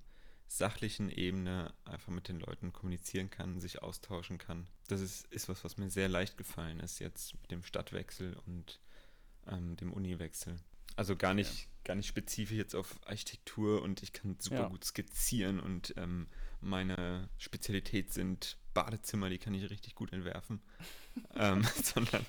sachlichen 0.47 1.09
Ebene 1.09 1.73
einfach 1.85 2.13
mit 2.13 2.29
den 2.29 2.39
Leuten 2.41 2.73
kommunizieren 2.73 3.31
kann, 3.31 3.61
sich 3.61 3.83
austauschen 3.83 4.39
kann. 4.39 4.67
Das 4.89 5.01
ist, 5.01 5.27
ist 5.33 5.49
was, 5.49 5.65
was 5.65 5.79
mir 5.79 5.89
sehr 5.89 6.09
leicht 6.09 6.37
gefallen 6.37 6.81
ist 6.81 6.99
jetzt 6.99 7.35
mit 7.41 7.51
dem 7.51 7.63
Stadtwechsel 7.63 8.37
und 8.47 8.81
ähm, 9.47 9.77
dem 9.77 9.93
Uniwechsel. 9.93 10.57
Also 10.95 11.17
gar 11.17 11.33
nicht, 11.33 11.63
ja. 11.63 11.67
gar 11.85 11.95
nicht 11.95 12.07
spezifisch 12.07 12.57
jetzt 12.57 12.75
auf 12.75 12.99
Architektur 13.07 13.83
und 13.83 14.03
ich 14.03 14.13
kann 14.13 14.37
super 14.39 14.63
ja. 14.63 14.69
gut 14.69 14.85
skizzieren 14.85 15.59
und 15.59 15.95
ähm, 15.97 16.27
meine 16.61 17.29
Spezialität 17.39 18.13
sind 18.13 18.59
Badezimmer, 18.75 19.31
die 19.31 19.39
kann 19.39 19.55
ich 19.55 19.71
richtig 19.71 19.95
gut 19.95 20.13
entwerfen. 20.13 20.61
ähm, 21.35 21.65
sondern 21.83 22.27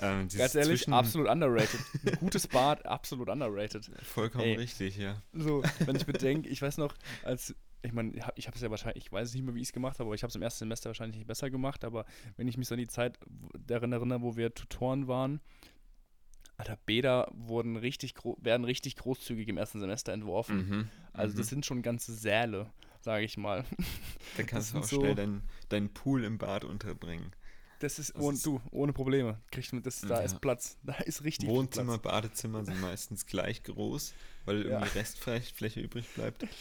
ähm, 0.00 0.28
Ganz 0.28 0.54
ehrlich, 0.54 0.80
zwischen... 0.80 0.92
absolut 0.92 1.28
underrated. 1.28 1.80
Ein 2.06 2.18
gutes 2.18 2.46
Bad, 2.46 2.84
absolut 2.86 3.28
underrated. 3.28 3.90
Vollkommen 4.02 4.44
Ey. 4.44 4.56
richtig, 4.56 4.96
ja. 4.96 5.22
So, 5.32 5.62
wenn 5.80 5.96
ich 5.96 6.06
bedenke, 6.06 6.48
ich 6.48 6.60
weiß 6.62 6.78
noch, 6.78 6.94
als 7.22 7.54
ich 7.82 7.92
meine, 7.92 8.12
ich 8.34 8.46
habe 8.46 8.56
es 8.56 8.62
ja 8.62 8.70
wahrscheinlich, 8.70 9.04
ich 9.04 9.12
weiß 9.12 9.32
nicht 9.34 9.44
mehr, 9.44 9.54
wie 9.54 9.60
ich 9.60 9.68
es 9.68 9.72
gemacht 9.72 9.98
habe, 9.98 10.08
aber 10.08 10.14
ich 10.14 10.22
habe 10.22 10.30
es 10.30 10.34
im 10.34 10.42
ersten 10.42 10.60
Semester 10.60 10.90
wahrscheinlich 10.90 11.18
nicht 11.18 11.28
besser 11.28 11.50
gemacht, 11.50 11.84
aber 11.84 12.04
wenn 12.36 12.48
ich 12.48 12.56
mich 12.56 12.66
so 12.66 12.74
an 12.74 12.80
die 12.80 12.88
Zeit 12.88 13.18
daran 13.54 13.92
erinnere, 13.92 14.22
wo 14.22 14.36
wir 14.36 14.52
Tutoren 14.52 15.06
waren, 15.06 15.40
Alter, 16.58 16.78
Bäder 16.86 17.30
wurden 17.34 17.76
richtig 17.76 18.14
werden 18.38 18.64
richtig 18.64 18.96
großzügig 18.96 19.48
im 19.48 19.58
ersten 19.58 19.78
Semester 19.78 20.12
entworfen. 20.12 20.68
Mhm, 20.68 20.88
also 21.12 21.36
das 21.36 21.46
mhm. 21.46 21.50
sind 21.50 21.66
schon 21.66 21.82
ganze 21.82 22.14
Säle, 22.14 22.70
sage 23.00 23.24
ich 23.24 23.36
mal. 23.36 23.64
Da 24.36 24.42
kannst 24.42 24.74
du 24.74 24.78
auch 24.78 24.84
so, 24.84 25.00
schnell 25.00 25.14
deinen 25.14 25.42
dein 25.68 25.92
Pool 25.92 26.24
im 26.24 26.38
Bad 26.38 26.64
unterbringen. 26.64 27.32
Das 27.80 27.98
ist, 27.98 28.14
das 28.14 28.22
ohne, 28.22 28.36
ist, 28.36 28.46
du, 28.46 28.60
ohne 28.70 28.92
Probleme. 28.92 29.40
Kriegst 29.50 29.72
du, 29.72 29.80
das, 29.80 30.00
da 30.00 30.18
ja. 30.18 30.20
ist 30.20 30.40
Platz. 30.40 30.78
Da 30.82 30.94
ist 30.94 31.24
richtig 31.24 31.48
Wohnzimmer, 31.48 31.98
Platz. 31.98 32.14
Badezimmer 32.14 32.64
sind 32.64 32.80
meistens 32.80 33.26
gleich 33.26 33.62
groß, 33.62 34.14
weil 34.44 34.62
irgendwie 34.62 34.86
ja. 34.86 34.92
Restfläche 34.94 35.80
übrig 35.80 36.08
bleibt. 36.14 36.46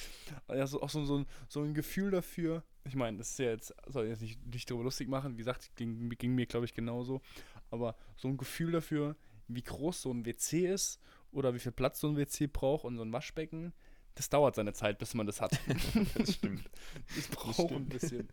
Ja, 0.50 0.66
so, 0.66 0.82
auch 0.82 0.90
so, 0.90 1.06
so, 1.06 1.20
ein, 1.20 1.28
so 1.48 1.62
ein 1.62 1.76
Gefühl 1.76 2.10
dafür. 2.10 2.64
Ich 2.84 2.96
meine, 2.96 3.20
das 3.20 3.32
ist 3.32 3.40
ja 3.40 3.52
jetzt, 3.52 3.76
soll 3.88 4.06
ich 4.06 4.10
jetzt 4.10 4.22
nicht, 4.22 4.46
nicht 4.48 4.70
darüber 4.70 4.86
lustig 4.86 5.08
machen. 5.08 5.34
Wie 5.34 5.38
gesagt, 5.38 5.76
ging, 5.76 6.10
ging 6.10 6.34
mir, 6.34 6.48
glaube 6.48 6.66
ich, 6.66 6.74
genauso. 6.74 7.22
Aber 7.70 7.96
so 8.16 8.28
ein 8.28 8.38
Gefühl 8.38 8.72
dafür, 8.72 9.16
wie 9.48 9.62
groß 9.62 10.02
so 10.02 10.12
ein 10.12 10.26
WC 10.26 10.68
ist 10.68 11.00
oder 11.32 11.54
wie 11.54 11.60
viel 11.60 11.72
Platz 11.72 12.00
so 12.00 12.08
ein 12.08 12.18
WC 12.18 12.48
braucht 12.48 12.86
und 12.86 12.98
so 12.98 13.04
ein 13.04 13.14
Waschbecken, 13.14 13.74
das 14.16 14.30
dauert 14.30 14.56
seine 14.56 14.74
Zeit, 14.74 14.98
bis 14.98 15.14
man 15.14 15.28
das 15.28 15.42
hat. 15.42 15.60
das 16.16 16.34
stimmt. 16.34 16.70
Das 17.16 17.28
braucht 17.28 17.72
ein 17.72 17.88
bisschen. 17.88 18.30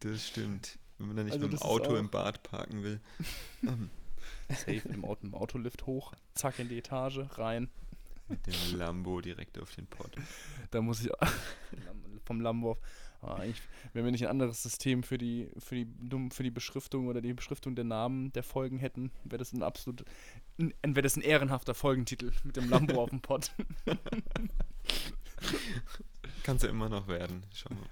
Das 0.00 0.26
stimmt. 0.26 0.78
Wenn 1.00 1.06
man 1.06 1.16
dann 1.16 1.24
nicht 1.24 1.34
also 1.34 1.48
mit 1.48 1.58
dem 1.58 1.62
Auto 1.62 1.96
im 1.96 2.10
Bad 2.10 2.42
parken 2.42 2.82
will. 2.82 3.00
Safe 4.50 4.82
im, 4.92 5.02
Auto, 5.06 5.26
im 5.26 5.34
Autolift 5.34 5.86
hoch, 5.86 6.12
zack 6.34 6.58
in 6.58 6.68
die 6.68 6.76
Etage, 6.76 7.20
rein. 7.38 7.70
Mit 8.28 8.46
dem 8.46 8.76
Lambo 8.76 9.22
direkt 9.22 9.58
auf 9.58 9.74
den 9.74 9.86
Pott. 9.86 10.10
Da 10.70 10.82
muss 10.82 11.02
ich 11.02 11.10
vom 12.26 12.42
Lambo 12.42 12.72
auf. 12.72 12.78
Ah, 13.22 13.42
wenn 13.92 14.04
wir 14.04 14.12
nicht 14.12 14.24
ein 14.24 14.30
anderes 14.30 14.62
System 14.62 15.02
für 15.02 15.18
die, 15.18 15.50
für, 15.58 15.74
die, 15.74 15.86
für 16.30 16.42
die 16.42 16.50
Beschriftung 16.50 17.08
oder 17.08 17.20
die 17.20 17.34
Beschriftung 17.34 17.74
der 17.74 17.84
Namen 17.84 18.32
der 18.32 18.42
Folgen 18.42 18.78
hätten, 18.78 19.10
wäre 19.24 19.38
das 19.38 19.52
ein 19.52 19.62
absolut, 19.62 20.04
wäre 20.56 21.02
das 21.02 21.16
ein 21.16 21.22
ehrenhafter 21.22 21.74
Folgentitel 21.74 22.32
mit 22.44 22.56
dem 22.56 22.70
Lambo 22.70 23.02
auf 23.02 23.10
dem 23.10 23.20
Pott. 23.20 23.52
Kannst 26.42 26.64
du 26.64 26.68
immer 26.68 26.88
noch 26.88 27.08
werden. 27.08 27.44
Schau 27.54 27.70
mal. 27.74 27.88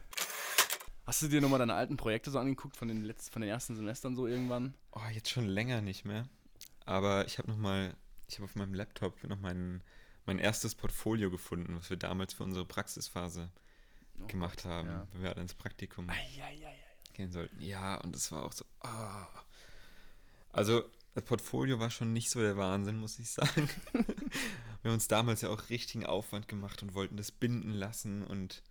Hast 1.09 1.23
du 1.23 1.29
dir 1.29 1.41
nochmal 1.41 1.59
deine 1.59 1.73
alten 1.73 1.97
Projekte 1.97 2.31
so 2.31 2.39
angeguckt 2.39 2.77
von 2.77 2.87
den 2.87 3.03
letzten, 3.03 3.33
von 3.33 3.41
den 3.41 3.49
ersten 3.49 3.75
Semestern 3.75 4.15
so 4.15 4.27
irgendwann? 4.27 4.75
Oh, 4.93 5.01
jetzt 5.11 5.31
schon 5.31 5.47
länger 5.47 5.81
nicht 5.81 6.05
mehr. 6.05 6.29
Aber 6.85 7.27
ich 7.27 7.39
habe 7.39 7.49
nochmal, 7.49 7.97
ich 8.29 8.35
habe 8.35 8.45
auf 8.45 8.57
meinem 8.57 8.75
Laptop 8.75 9.25
noch 9.25 9.41
mein, 9.41 9.83
mein 10.27 10.39
erstes 10.39 10.75
Portfolio 10.75 11.31
gefunden, 11.31 11.75
was 11.79 11.89
wir 11.89 11.97
damals 11.97 12.35
für 12.35 12.45
unsere 12.45 12.67
Praxisphase 12.67 13.51
oh 14.21 14.27
gemacht 14.27 14.65
Gott, 14.65 14.71
haben, 14.71 14.89
ja. 14.89 15.09
wenn 15.13 15.23
wir 15.23 15.31
alle 15.31 15.41
ins 15.41 15.55
Praktikum 15.55 16.11
ai, 16.11 16.43
ai, 16.43 16.67
ai, 16.67 16.77
gehen 17.15 17.33
sollten. 17.33 17.59
Ja, 17.59 17.95
und 18.03 18.15
es 18.15 18.31
war 18.31 18.45
auch 18.45 18.53
so. 18.53 18.67
Oh. 18.85 19.41
Also, 20.53 20.85
das 21.15 21.25
Portfolio 21.25 21.81
war 21.81 21.89
schon 21.89 22.13
nicht 22.13 22.29
so 22.29 22.41
der 22.41 22.59
Wahnsinn, 22.59 22.99
muss 22.99 23.19
ich 23.19 23.31
sagen. 23.31 23.71
wir 23.93 24.05
haben 24.85 24.93
uns 24.93 25.09
damals 25.09 25.41
ja 25.41 25.49
auch 25.49 25.71
richtigen 25.71 26.05
Aufwand 26.05 26.49
gemacht 26.49 26.83
und 26.83 26.93
wollten 26.93 27.17
das 27.17 27.33
binden 27.33 27.73
lassen 27.73 28.23
und 28.23 28.63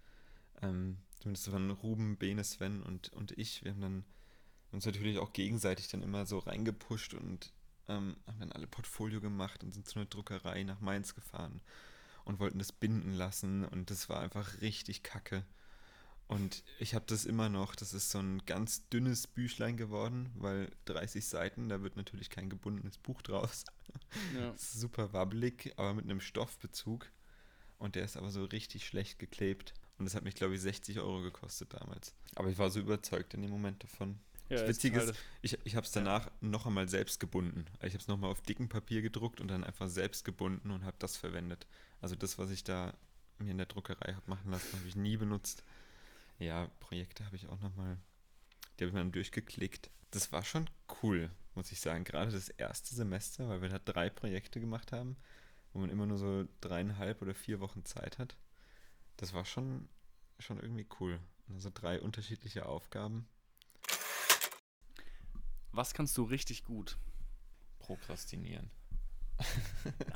ähm, 0.61 0.99
zumindest 1.35 1.51
waren 1.51 1.71
Ruben, 1.71 2.17
Bene, 2.17 2.43
Sven 2.43 2.83
und, 2.83 3.11
und 3.13 3.37
ich, 3.37 3.63
wir 3.63 3.71
haben 3.71 3.81
dann 3.81 4.05
uns 4.71 4.85
natürlich 4.85 5.17
auch 5.17 5.33
gegenseitig 5.33 5.87
dann 5.87 6.03
immer 6.03 6.25
so 6.25 6.39
reingepusht 6.39 7.13
und 7.13 7.53
ähm, 7.87 8.17
haben 8.27 8.39
dann 8.39 8.51
alle 8.51 8.67
Portfolio 8.67 9.21
gemacht 9.21 9.63
und 9.63 9.73
sind 9.73 9.87
zu 9.87 9.99
einer 9.99 10.07
Druckerei 10.07 10.63
nach 10.63 10.81
Mainz 10.81 11.15
gefahren 11.15 11.61
und 12.25 12.39
wollten 12.39 12.59
das 12.59 12.71
binden 12.71 13.13
lassen 13.13 13.65
und 13.65 13.89
das 13.89 14.09
war 14.09 14.19
einfach 14.19 14.61
richtig 14.61 15.03
kacke. 15.03 15.45
Und 16.27 16.63
ich 16.77 16.93
habe 16.93 17.05
das 17.07 17.25
immer 17.25 17.47
noch, 17.47 17.73
das 17.73 17.93
ist 17.93 18.11
so 18.11 18.19
ein 18.19 18.45
ganz 18.45 18.89
dünnes 18.89 19.27
Büchlein 19.27 19.77
geworden, 19.77 20.29
weil 20.35 20.69
30 20.83 21.25
Seiten, 21.25 21.69
da 21.69 21.81
wird 21.81 21.95
natürlich 21.95 22.29
kein 22.29 22.49
gebundenes 22.49 22.97
Buch 22.97 23.21
draus. 23.21 23.63
Ja. 24.35 24.53
super 24.57 25.13
wabbelig, 25.13 25.73
aber 25.77 25.93
mit 25.93 26.03
einem 26.03 26.19
Stoffbezug. 26.19 27.09
Und 27.77 27.95
der 27.95 28.03
ist 28.03 28.17
aber 28.17 28.29
so 28.29 28.43
richtig 28.43 28.85
schlecht 28.85 29.19
geklebt. 29.19 29.73
Und 29.97 30.05
das 30.05 30.15
hat 30.15 30.23
mich, 30.23 30.35
glaube 30.35 30.55
ich, 30.55 30.61
60 30.61 30.99
Euro 30.99 31.21
gekostet 31.21 31.73
damals. 31.73 32.13
Aber 32.35 32.49
ich 32.49 32.57
war 32.57 32.69
so 32.69 32.79
überzeugt 32.79 33.33
in 33.33 33.41
dem 33.41 33.51
Moment 33.51 33.83
davon. 33.83 34.19
Ja, 34.49 34.57
das 34.57 34.69
Witzige 34.69 34.99
ist, 35.01 35.15
ich, 35.41 35.57
ich 35.65 35.75
habe 35.75 35.85
es 35.85 35.91
danach 35.91 36.27
ja. 36.27 36.31
noch 36.41 36.65
einmal 36.65 36.87
selbst 36.87 37.19
gebunden. 37.19 37.65
Ich 37.81 37.93
habe 37.93 37.97
es 37.97 38.07
nochmal 38.07 38.31
auf 38.31 38.41
dicken 38.41 38.69
Papier 38.69 39.01
gedruckt 39.01 39.41
und 39.41 39.49
dann 39.49 39.63
einfach 39.63 39.89
selbst 39.89 40.23
gebunden 40.23 40.71
und 40.71 40.85
habe 40.85 40.95
das 40.99 41.17
verwendet. 41.17 41.67
Also 41.99 42.15
das, 42.15 42.37
was 42.37 42.49
ich 42.51 42.63
da 42.63 42.93
mir 43.39 43.51
in 43.51 43.57
der 43.57 43.65
Druckerei 43.65 44.13
habe 44.13 44.29
machen 44.29 44.51
lassen, 44.51 44.77
habe 44.77 44.87
ich 44.87 44.95
nie 44.95 45.17
benutzt. 45.17 45.63
Ja, 46.39 46.67
Projekte 46.79 47.25
habe 47.25 47.35
ich 47.35 47.47
auch 47.47 47.59
nochmal, 47.59 47.97
die 48.77 48.85
habe 48.85 48.89
ich 48.89 48.95
dann 48.95 49.11
durchgeklickt. 49.11 49.89
Das 50.11 50.31
war 50.31 50.43
schon 50.43 50.69
cool, 51.03 51.29
muss 51.55 51.71
ich 51.71 51.81
sagen. 51.81 52.03
Gerade 52.03 52.31
das 52.31 52.49
erste 52.49 52.95
Semester, 52.95 53.49
weil 53.49 53.61
wir 53.61 53.69
da 53.69 53.79
drei 53.79 54.09
Projekte 54.09 54.61
gemacht 54.61 54.93
haben, 54.93 55.17
wo 55.73 55.79
man 55.79 55.89
immer 55.89 56.05
nur 56.05 56.17
so 56.17 56.47
dreieinhalb 56.61 57.21
oder 57.21 57.35
vier 57.35 57.59
Wochen 57.59 57.83
Zeit 57.83 58.17
hat. 58.17 58.37
Das 59.17 59.33
war 59.33 59.45
schon, 59.45 59.89
schon 60.39 60.59
irgendwie 60.59 60.87
cool. 60.99 61.19
Also 61.53 61.71
drei 61.73 61.99
unterschiedliche 62.01 62.65
Aufgaben. 62.65 63.27
Was 65.71 65.93
kannst 65.93 66.17
du 66.17 66.23
richtig 66.23 66.63
gut? 66.63 66.97
Prokrastinieren. 67.79 68.71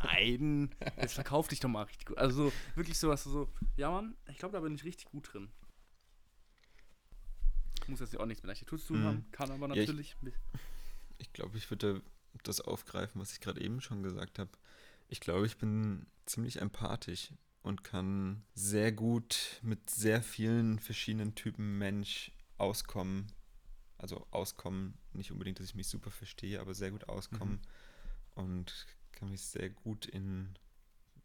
Nein, 0.03 0.73
jetzt 0.97 1.13
verkauf 1.13 1.47
dich 1.47 1.59
doch 1.59 1.69
mal 1.69 1.83
richtig 1.83 2.07
gut. 2.07 2.17
Also 2.17 2.51
wirklich 2.75 2.97
sowas 2.97 3.23
so, 3.23 3.51
ja 3.77 3.91
Mann, 3.91 4.15
ich 4.27 4.37
glaube, 4.37 4.53
da 4.53 4.59
bin 4.59 4.73
ich 4.73 4.83
richtig 4.83 5.05
gut 5.05 5.33
drin. 5.33 5.51
Muss 7.87 7.99
jetzt 7.99 8.17
auch 8.19 8.25
nichts 8.25 8.43
mit 8.43 8.49
Architektur 8.49 8.79
zu 8.79 8.87
tun 8.87 9.01
mhm. 9.01 9.05
haben, 9.05 9.31
kann 9.31 9.51
aber 9.51 9.67
natürlich. 9.67 10.15
Ja, 10.21 10.29
ich, 10.29 10.35
ich 11.17 11.33
glaube, 11.33 11.57
ich 11.57 11.69
würde 11.69 12.01
das 12.43 12.61
aufgreifen, 12.61 13.21
was 13.21 13.33
ich 13.33 13.39
gerade 13.39 13.61
eben 13.61 13.81
schon 13.81 14.03
gesagt 14.03 14.39
habe. 14.39 14.51
Ich 15.07 15.19
glaube, 15.19 15.45
ich 15.45 15.57
bin 15.57 16.07
ziemlich 16.25 16.61
empathisch 16.61 17.33
und 17.61 17.83
kann 17.83 18.43
sehr 18.53 18.91
gut 18.91 19.59
mit 19.61 19.89
sehr 19.89 20.21
vielen 20.21 20.79
verschiedenen 20.79 21.35
Typen 21.35 21.77
Mensch 21.77 22.31
auskommen. 22.57 23.31
Also 23.97 24.25
auskommen, 24.31 24.97
nicht 25.13 25.31
unbedingt, 25.31 25.59
dass 25.59 25.67
ich 25.67 25.75
mich 25.75 25.87
super 25.87 26.09
verstehe, 26.09 26.59
aber 26.59 26.73
sehr 26.73 26.91
gut 26.91 27.07
auskommen 27.07 27.61
mhm. 28.35 28.43
und 28.43 28.87
kann 29.11 29.29
mich 29.29 29.41
sehr 29.43 29.69
gut 29.69 30.07
in 30.07 30.57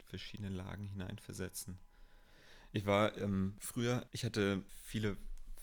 verschiedene 0.05 0.49
Lagen 0.49 0.87
hineinversetzen. 0.87 1.79
Ich 2.71 2.85
war 2.85 3.17
ähm, 3.17 3.55
früher, 3.59 4.07
ich 4.11 4.23
hatte 4.23 4.63
viele 4.83 5.17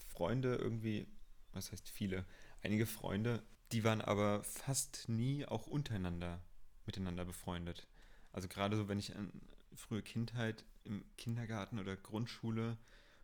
Freunde 0.08 0.56
irgendwie, 0.56 1.06
was 1.52 1.70
heißt 1.70 1.88
viele, 1.88 2.24
einige 2.62 2.86
Freunde, 2.86 3.44
die 3.70 3.84
waren 3.84 4.00
aber 4.00 4.42
fast 4.42 5.08
nie 5.08 5.46
auch 5.46 5.66
untereinander 5.66 6.42
miteinander 6.86 7.24
befreundet. 7.24 7.86
Also 8.32 8.48
gerade 8.48 8.76
so, 8.76 8.88
wenn 8.88 8.98
ich 8.98 9.14
an 9.14 9.32
frühe 9.76 10.02
Kindheit 10.02 10.64
im 10.84 11.04
Kindergarten 11.16 11.78
oder 11.78 11.96
Grundschule 11.96 12.76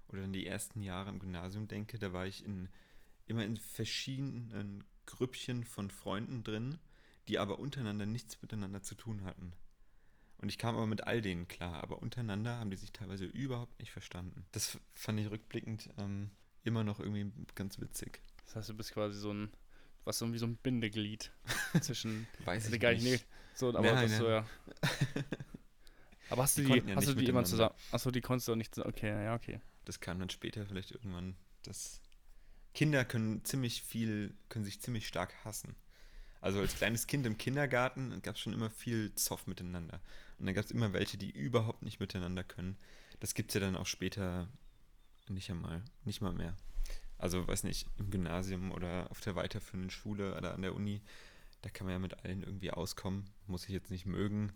oder 0.09 0.23
in 0.25 0.33
die 0.33 0.47
ersten 0.47 0.83
Jahre 0.83 1.11
im 1.11 1.19
Gymnasium 1.19 1.69
denke, 1.69 1.99
da 1.99 2.13
war 2.13 2.27
ich 2.27 2.45
in, 2.45 2.69
immer 3.27 3.45
in 3.45 3.57
verschiedenen 3.57 4.85
Grüppchen 5.07 5.65
von 5.65 5.91
Freunden 5.91 6.43
drin, 6.43 6.79
die 7.29 7.39
aber 7.39 7.59
untereinander 7.59 8.07
nichts 8.07 8.41
miteinander 8.43 8.83
zu 8.83 8.95
tun 8.95 9.25
hatten. 9.25 9.53
Und 10.39 10.49
ich 10.49 10.57
kam 10.57 10.77
aber 10.77 10.87
mit 10.87 11.07
all 11.07 11.21
denen 11.21 11.49
klar, 11.49 11.83
aber 11.83 12.01
untereinander 12.01 12.59
haben 12.59 12.71
die 12.71 12.77
sich 12.77 12.93
teilweise 12.93 13.27
überhaupt 13.27 13.79
nicht 13.79 13.93
verstanden. 13.93 14.47
Das 14.53 14.79
fand 14.95 15.21
ich 15.21 15.31
rückblickend 15.31 15.91
ähm, 15.99 16.31
immer 16.65 16.83
noch 16.83 16.99
irgendwie 16.99 17.31
ganz 17.55 17.79
witzig. 17.79 18.23
Das 18.47 18.57
heißt, 18.57 18.71
du 18.71 18.75
bist 18.75 18.93
quasi 18.93 19.19
so 19.19 19.33
ein, 19.33 19.51
was 20.05 20.19
so 20.19 20.33
wie 20.33 20.39
so 20.39 20.47
ein 20.47 20.57
Bindeglied 20.57 21.31
zwischen. 21.83 22.27
Weiß 22.45 22.71
ich 22.73 22.81
gar 22.81 22.93
nicht. 22.93 23.05
nicht. 23.05 23.27
So, 23.55 23.69
aber 23.69 23.83
nein, 23.83 24.09
das 24.09 24.19
so, 24.19 24.29
ja. 24.29 24.47
Aber 26.31 26.43
hast 26.43 26.57
du 26.57 26.63
die, 26.63 26.81
die 26.81 26.95
hast 26.95 27.09
du 27.09 27.15
die 27.15 27.27
immer 27.27 27.45
zusammen? 27.45 27.75
Achso, 27.91 28.11
die 28.11 28.21
konntest 28.21 28.49
du 28.49 28.53
auch 28.53 28.57
nicht 28.57 28.75
zusammen. 28.75 28.95
Okay, 28.95 29.25
ja, 29.25 29.35
okay. 29.35 29.61
Das 29.85 30.01
kam 30.01 30.19
dann 30.19 30.31
später 30.31 30.65
vielleicht 30.67 30.93
irgendwann. 30.93 31.37
Das 31.63 32.01
Kinder 32.75 33.05
können 33.05 33.45
ziemlich 33.45 33.83
viel, 33.83 34.35
können 34.49 34.65
sich 34.65 34.81
ziemlich 34.81 35.09
stark 35.09 35.35
hassen. 35.45 35.75
Also 36.41 36.61
als 36.61 36.77
kleines 36.77 37.07
Kind 37.07 37.27
im 37.27 37.37
Kindergarten 37.37 38.23
gab 38.23 38.37
es 38.37 38.41
schon 38.41 38.55
immer 38.55 38.71
viel 38.71 39.15
Zoff 39.15 39.47
miteinander. 39.47 40.01
Und 40.39 40.47
dann 40.47 40.55
gab 40.55 40.65
es 40.65 40.71
immer 40.71 40.93
welche, 40.93 41.19
die 41.19 41.31
überhaupt 41.31 41.83
nicht 41.83 42.01
miteinander 42.01 42.45
können. 42.45 42.79
Das 43.19 43.35
gibt 43.35 43.51
es 43.51 43.55
ja 43.55 43.61
dann 43.61 43.77
auch 43.77 43.87
später 43.87 44.49
nicht 45.29 45.51
einmal, 45.51 45.83
nicht 46.05 46.23
mal 46.23 46.33
mehr. 46.33 46.57
Also, 47.19 47.47
weiß 47.47 47.65
nicht, 47.65 47.87
im 47.99 48.11
Gymnasium 48.11 48.73
oder 48.73 49.11
auf 49.11 49.21
der 49.21 49.37
weiterführenden 49.37 49.91
Schule 49.91 50.35
oder 50.37 50.55
an 50.55 50.63
der 50.63 50.75
Uni, 50.75 51.03
da 51.61 51.69
kann 51.69 51.87
man 51.87 51.93
ja 51.93 51.99
mit 51.99 52.25
allen 52.25 52.43
irgendwie 52.43 52.71
auskommen. 52.71 53.29
Muss 53.47 53.65
ich 53.65 53.71
jetzt 53.71 53.91
nicht 53.91 54.07
mögen. 54.07 54.53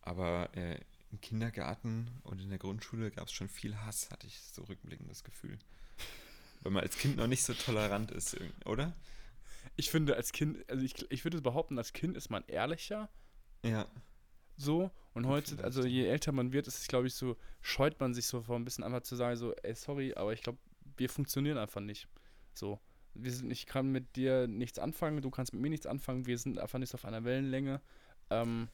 Aber 0.00 0.56
äh, 0.56 0.78
im 1.12 1.20
Kindergarten 1.20 2.08
und 2.22 2.40
in 2.40 2.50
der 2.50 2.58
Grundschule 2.58 3.10
gab 3.10 3.26
es 3.26 3.32
schon 3.32 3.48
viel 3.48 3.76
Hass, 3.76 4.10
hatte 4.10 4.26
ich 4.26 4.40
so 4.40 4.62
rückblickend 4.62 5.10
das 5.10 5.24
Gefühl. 5.24 5.58
Weil 6.62 6.72
man 6.72 6.82
als 6.82 6.96
Kind 6.96 7.16
noch 7.16 7.26
nicht 7.26 7.42
so 7.42 7.54
tolerant 7.54 8.10
ist, 8.10 8.36
oder? 8.64 8.94
Ich 9.76 9.90
finde, 9.90 10.16
als 10.16 10.32
Kind, 10.32 10.68
also 10.70 10.84
ich, 10.84 11.10
ich 11.10 11.24
würde 11.24 11.40
behaupten, 11.40 11.78
als 11.78 11.92
Kind 11.92 12.16
ist 12.16 12.30
man 12.30 12.44
ehrlicher. 12.46 13.08
Ja. 13.64 13.86
So. 14.56 14.90
Und 15.14 15.26
heute, 15.26 15.62
also 15.64 15.84
je 15.84 16.06
älter 16.06 16.32
man 16.32 16.52
wird, 16.52 16.68
ist 16.68 16.78
es, 16.78 16.86
glaube 16.86 17.06
ich, 17.06 17.14
so, 17.14 17.36
scheut 17.62 17.98
man 17.98 18.14
sich 18.14 18.26
so 18.26 18.42
vor 18.42 18.56
ein 18.56 18.64
bisschen 18.64 18.84
einfach 18.84 19.02
zu 19.02 19.16
sagen, 19.16 19.36
so, 19.36 19.54
ey, 19.62 19.74
sorry, 19.74 20.14
aber 20.14 20.32
ich 20.32 20.42
glaube, 20.42 20.58
wir 20.96 21.08
funktionieren 21.08 21.58
einfach 21.58 21.80
nicht. 21.80 22.08
So. 22.54 22.78
Wir 23.14 23.32
sind, 23.32 23.50
ich 23.50 23.66
kann 23.66 23.90
mit 23.90 24.14
dir 24.14 24.46
nichts 24.46 24.78
anfangen, 24.78 25.20
du 25.20 25.30
kannst 25.30 25.52
mit 25.52 25.62
mir 25.62 25.70
nichts 25.70 25.86
anfangen, 25.86 26.26
wir 26.26 26.38
sind 26.38 26.58
einfach 26.58 26.78
nicht 26.78 26.94
auf 26.94 27.04
einer 27.04 27.24
Wellenlänge. 27.24 27.80
Ähm, 28.30 28.68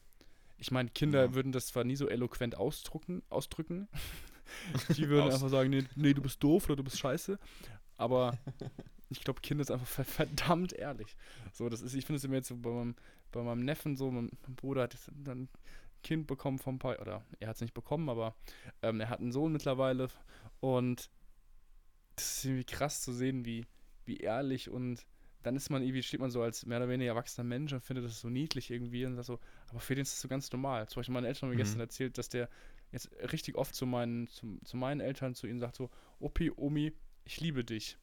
ich 0.57 0.71
meine, 0.71 0.89
Kinder 0.89 1.25
Ja. 1.25 1.33
würden 1.33 1.51
das 1.51 1.67
zwar 1.67 1.83
nie 1.83 1.95
so 1.95 2.07
eloquent 2.07 2.55
ausdrucken, 2.55 3.21
ausdrücken. 3.29 3.87
Die 4.97 5.09
würden 5.09 5.27
Aus- 5.27 5.35
einfach 5.35 5.49
sagen, 5.49 5.69
nee, 5.69 5.83
nee, 5.95 6.13
du 6.13 6.21
bist 6.21 6.41
doof 6.41 6.65
oder 6.65 6.77
du 6.77 6.83
bist 6.83 6.97
scheiße. 6.99 7.37
Aber 7.97 8.37
ich 9.09 9.21
glaube, 9.23 9.41
Kinder 9.41 9.63
sind 9.63 9.73
einfach 9.75 9.87
ver- 9.87 10.05
verdammt 10.05 10.73
ehrlich. 10.73 11.15
So, 11.53 11.67
das 11.69 11.81
ist, 11.81 11.93
ich 11.93 12.05
finde 12.05 12.17
es 12.17 12.23
immer 12.23 12.35
jetzt 12.35 12.47
so 12.47 12.55
bei 12.57 12.69
meinem, 12.71 12.95
bei 13.31 13.41
meinem 13.43 13.63
Neffen 13.65 13.95
so, 13.97 14.09
mein, 14.11 14.29
mein 14.45 14.55
Bruder 14.55 14.83
hat 14.83 14.93
jetzt 14.93 15.11
dann 15.15 15.43
ein 15.43 15.49
Kind 16.03 16.27
bekommen 16.27 16.59
vom 16.59 16.79
paar, 16.79 16.99
oder 17.01 17.25
er 17.39 17.49
hat 17.49 17.55
es 17.55 17.61
nicht 17.61 17.73
bekommen, 17.73 18.07
aber 18.09 18.35
ähm, 18.81 19.01
er 19.01 19.09
hat 19.09 19.19
einen 19.19 19.31
Sohn 19.33 19.51
mittlerweile 19.51 20.07
und 20.61 21.09
das 22.15 22.37
ist 22.37 22.45
irgendwie 22.45 22.63
krass 22.63 23.01
zu 23.01 23.11
sehen, 23.11 23.45
wie, 23.45 23.65
wie 24.05 24.17
ehrlich 24.17 24.69
und 24.69 25.05
dann 25.47 25.55
ist 25.55 25.69
man 25.69 25.81
irgendwie, 25.81 26.03
steht 26.03 26.19
man 26.19 26.29
so 26.29 26.41
als 26.41 26.65
mehr 26.65 26.77
oder 26.77 26.89
weniger 26.89 27.11
erwachsener 27.11 27.45
Mensch 27.45 27.71
und 27.73 27.81
findet 27.81 28.05
das 28.05 28.19
so 28.19 28.29
niedlich 28.29 28.69
irgendwie 28.69 29.05
und 29.05 29.21
so, 29.23 29.39
aber 29.69 29.79
für 29.79 29.95
den 29.95 30.01
ist 30.03 30.13
das 30.13 30.21
so 30.21 30.27
ganz 30.27 30.51
normal. 30.51 30.87
Zum 30.89 30.99
Beispiel 30.99 31.13
meine 31.13 31.27
Eltern 31.27 31.43
haben 31.43 31.49
mir 31.51 31.55
Mhm. 31.55 31.61
gestern 31.63 31.79
erzählt, 31.79 32.17
dass 32.17 32.29
der 32.29 32.49
jetzt 32.91 33.09
richtig 33.31 33.55
oft 33.55 33.73
zu 33.73 33.85
meinen, 33.85 34.27
zu, 34.27 34.59
zu 34.65 34.77
meinen 34.77 34.99
Eltern, 35.01 35.35
zu 35.35 35.47
ihnen 35.47 35.59
sagt 35.59 35.75
so, 35.77 35.89
Opi, 36.19 36.51
Omi, 36.51 36.93
ich 37.23 37.39
liebe 37.39 37.63
dich. 37.63 37.97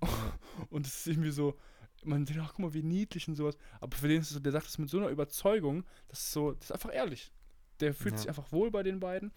und 0.70 0.86
es 0.86 0.96
ist 1.00 1.06
irgendwie 1.06 1.30
so, 1.30 1.58
man 2.02 2.24
denkt, 2.24 2.42
ach 2.44 2.50
guck 2.52 2.58
mal, 2.60 2.74
wie 2.74 2.82
niedlich 2.82 3.28
und 3.28 3.34
sowas. 3.36 3.56
Aber 3.80 3.96
für 3.96 4.08
den 4.08 4.20
ist 4.20 4.28
es 4.28 4.34
so, 4.34 4.40
der 4.40 4.52
sagt 4.52 4.66
das 4.66 4.78
mit 4.78 4.90
so 4.90 4.98
einer 4.98 5.08
Überzeugung, 5.08 5.84
das 6.08 6.20
ist 6.20 6.32
so, 6.32 6.52
das 6.52 6.64
ist 6.66 6.72
einfach 6.72 6.92
ehrlich. 6.94 7.32
Der 7.80 7.94
fühlt 7.94 8.14
Ja. 8.14 8.20
sich 8.20 8.28
einfach 8.28 8.52
wohl 8.52 8.70
bei 8.70 8.82
den 8.82 9.00
beiden 9.00 9.32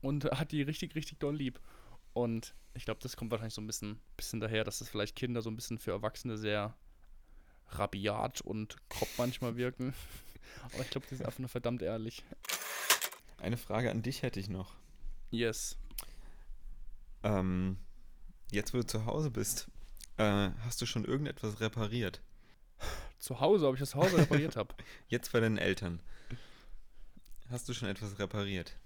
und 0.00 0.24
hat 0.26 0.52
die 0.52 0.62
richtig, 0.62 0.94
richtig 0.94 1.18
doll 1.18 1.36
lieb. 1.36 1.60
Und 2.14 2.54
ich 2.74 2.84
glaube, 2.84 3.00
das 3.02 3.16
kommt 3.16 3.30
wahrscheinlich 3.30 3.54
so 3.54 3.60
ein 3.60 3.66
bisschen, 3.66 4.00
bisschen 4.16 4.40
daher, 4.40 4.64
dass 4.64 4.80
es 4.80 4.88
vielleicht 4.88 5.16
Kinder 5.16 5.42
so 5.42 5.50
ein 5.50 5.56
bisschen 5.56 5.78
für 5.78 5.90
Erwachsene 5.90 6.38
sehr 6.38 6.74
rabiat 7.68 8.40
und 8.40 8.76
grob 8.88 9.08
manchmal 9.18 9.56
wirken. 9.56 9.94
Aber 10.72 10.80
ich 10.82 10.90
glaube, 10.90 11.06
die 11.10 11.16
sind 11.16 11.26
einfach 11.26 11.40
nur 11.40 11.48
verdammt 11.48 11.82
ehrlich. 11.82 12.24
Eine 13.38 13.56
Frage 13.56 13.90
an 13.90 14.02
dich 14.02 14.22
hätte 14.22 14.40
ich 14.40 14.48
noch. 14.48 14.74
Yes. 15.30 15.76
Ähm, 17.22 17.78
jetzt, 18.50 18.72
wo 18.72 18.78
du 18.78 18.86
zu 18.86 19.06
Hause 19.06 19.30
bist, 19.30 19.68
äh, 20.16 20.50
hast 20.64 20.80
du 20.80 20.86
schon 20.86 21.04
irgendetwas 21.04 21.60
repariert? 21.60 22.22
Zu 23.18 23.40
Hause, 23.40 23.66
ob 23.66 23.74
ich 23.74 23.80
das 23.80 23.90
zu 23.90 23.98
Hause 23.98 24.18
repariert 24.18 24.56
habe. 24.56 24.74
Jetzt 25.08 25.32
bei 25.32 25.40
deinen 25.40 25.58
Eltern. 25.58 26.00
Hast 27.50 27.68
du 27.68 27.74
schon 27.74 27.88
etwas 27.88 28.18
repariert? 28.18 28.76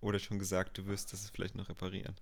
Oder 0.00 0.18
schon 0.18 0.38
gesagt, 0.38 0.78
du 0.78 0.86
wirst 0.86 1.12
das 1.12 1.28
vielleicht 1.30 1.54
noch 1.54 1.68
reparieren? 1.68 2.14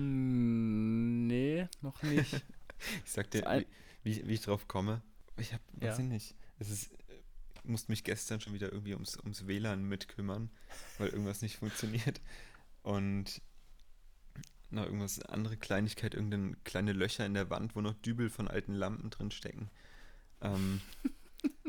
Ähm, 0.00 1.26
nee, 1.26 1.68
noch 1.82 2.02
nicht. 2.02 2.42
Ich 3.04 3.12
sag 3.12 3.30
dir, 3.30 3.46
ein- 3.46 3.66
wie, 4.04 4.26
wie, 4.26 4.32
ich 4.32 4.40
drauf 4.40 4.66
komme. 4.66 5.02
Ich 5.36 5.52
hab, 5.52 5.60
weiß 5.74 5.98
Ja. 5.98 6.02
ich 6.04 6.08
nicht. 6.10 6.34
Es 6.58 6.70
ist, 6.70 6.90
ich 7.62 7.64
musste 7.64 7.92
mich 7.92 8.04
gestern 8.04 8.40
schon 8.40 8.54
wieder 8.54 8.72
irgendwie 8.72 8.94
ums, 8.94 9.18
ums 9.18 9.46
WLAN 9.46 9.84
mitkümmern, 9.84 10.48
weil 10.96 11.08
irgendwas 11.10 11.42
nicht 11.42 11.58
funktioniert. 11.58 12.22
Und 12.82 13.42
noch 14.70 14.86
irgendwas, 14.86 15.20
andere 15.20 15.58
Kleinigkeit, 15.58 16.14
irgendeine 16.14 16.56
kleine 16.64 16.94
Löcher 16.94 17.26
in 17.26 17.34
der 17.34 17.50
Wand, 17.50 17.76
wo 17.76 17.82
noch 17.82 17.92
Dübel 18.00 18.30
von 18.30 18.48
alten 18.48 18.72
Lampen 18.72 19.10
drin 19.10 19.30
stecken. 19.30 19.68
Ähm, 20.40 20.80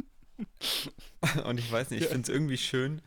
und 1.46 1.58
ich 1.60 1.70
weiß 1.70 1.90
nicht, 1.90 2.00
ich 2.04 2.06
Ja. 2.06 2.12
finde 2.14 2.24
es 2.24 2.30
irgendwie 2.34 2.58
schön, 2.58 3.02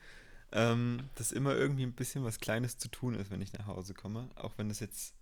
ähm, 0.54 1.10
dass 1.16 1.32
immer 1.32 1.54
irgendwie 1.54 1.82
ein 1.82 1.92
bisschen 1.92 2.24
was 2.24 2.40
Kleines 2.40 2.78
zu 2.78 2.88
tun 2.88 3.14
ist, 3.14 3.30
wenn 3.30 3.42
ich 3.42 3.52
nach 3.52 3.66
Hause 3.66 3.92
komme. 3.92 4.30
Auch 4.36 4.52
wenn 4.56 4.70
es 4.70 4.80
jetzt 4.80 5.14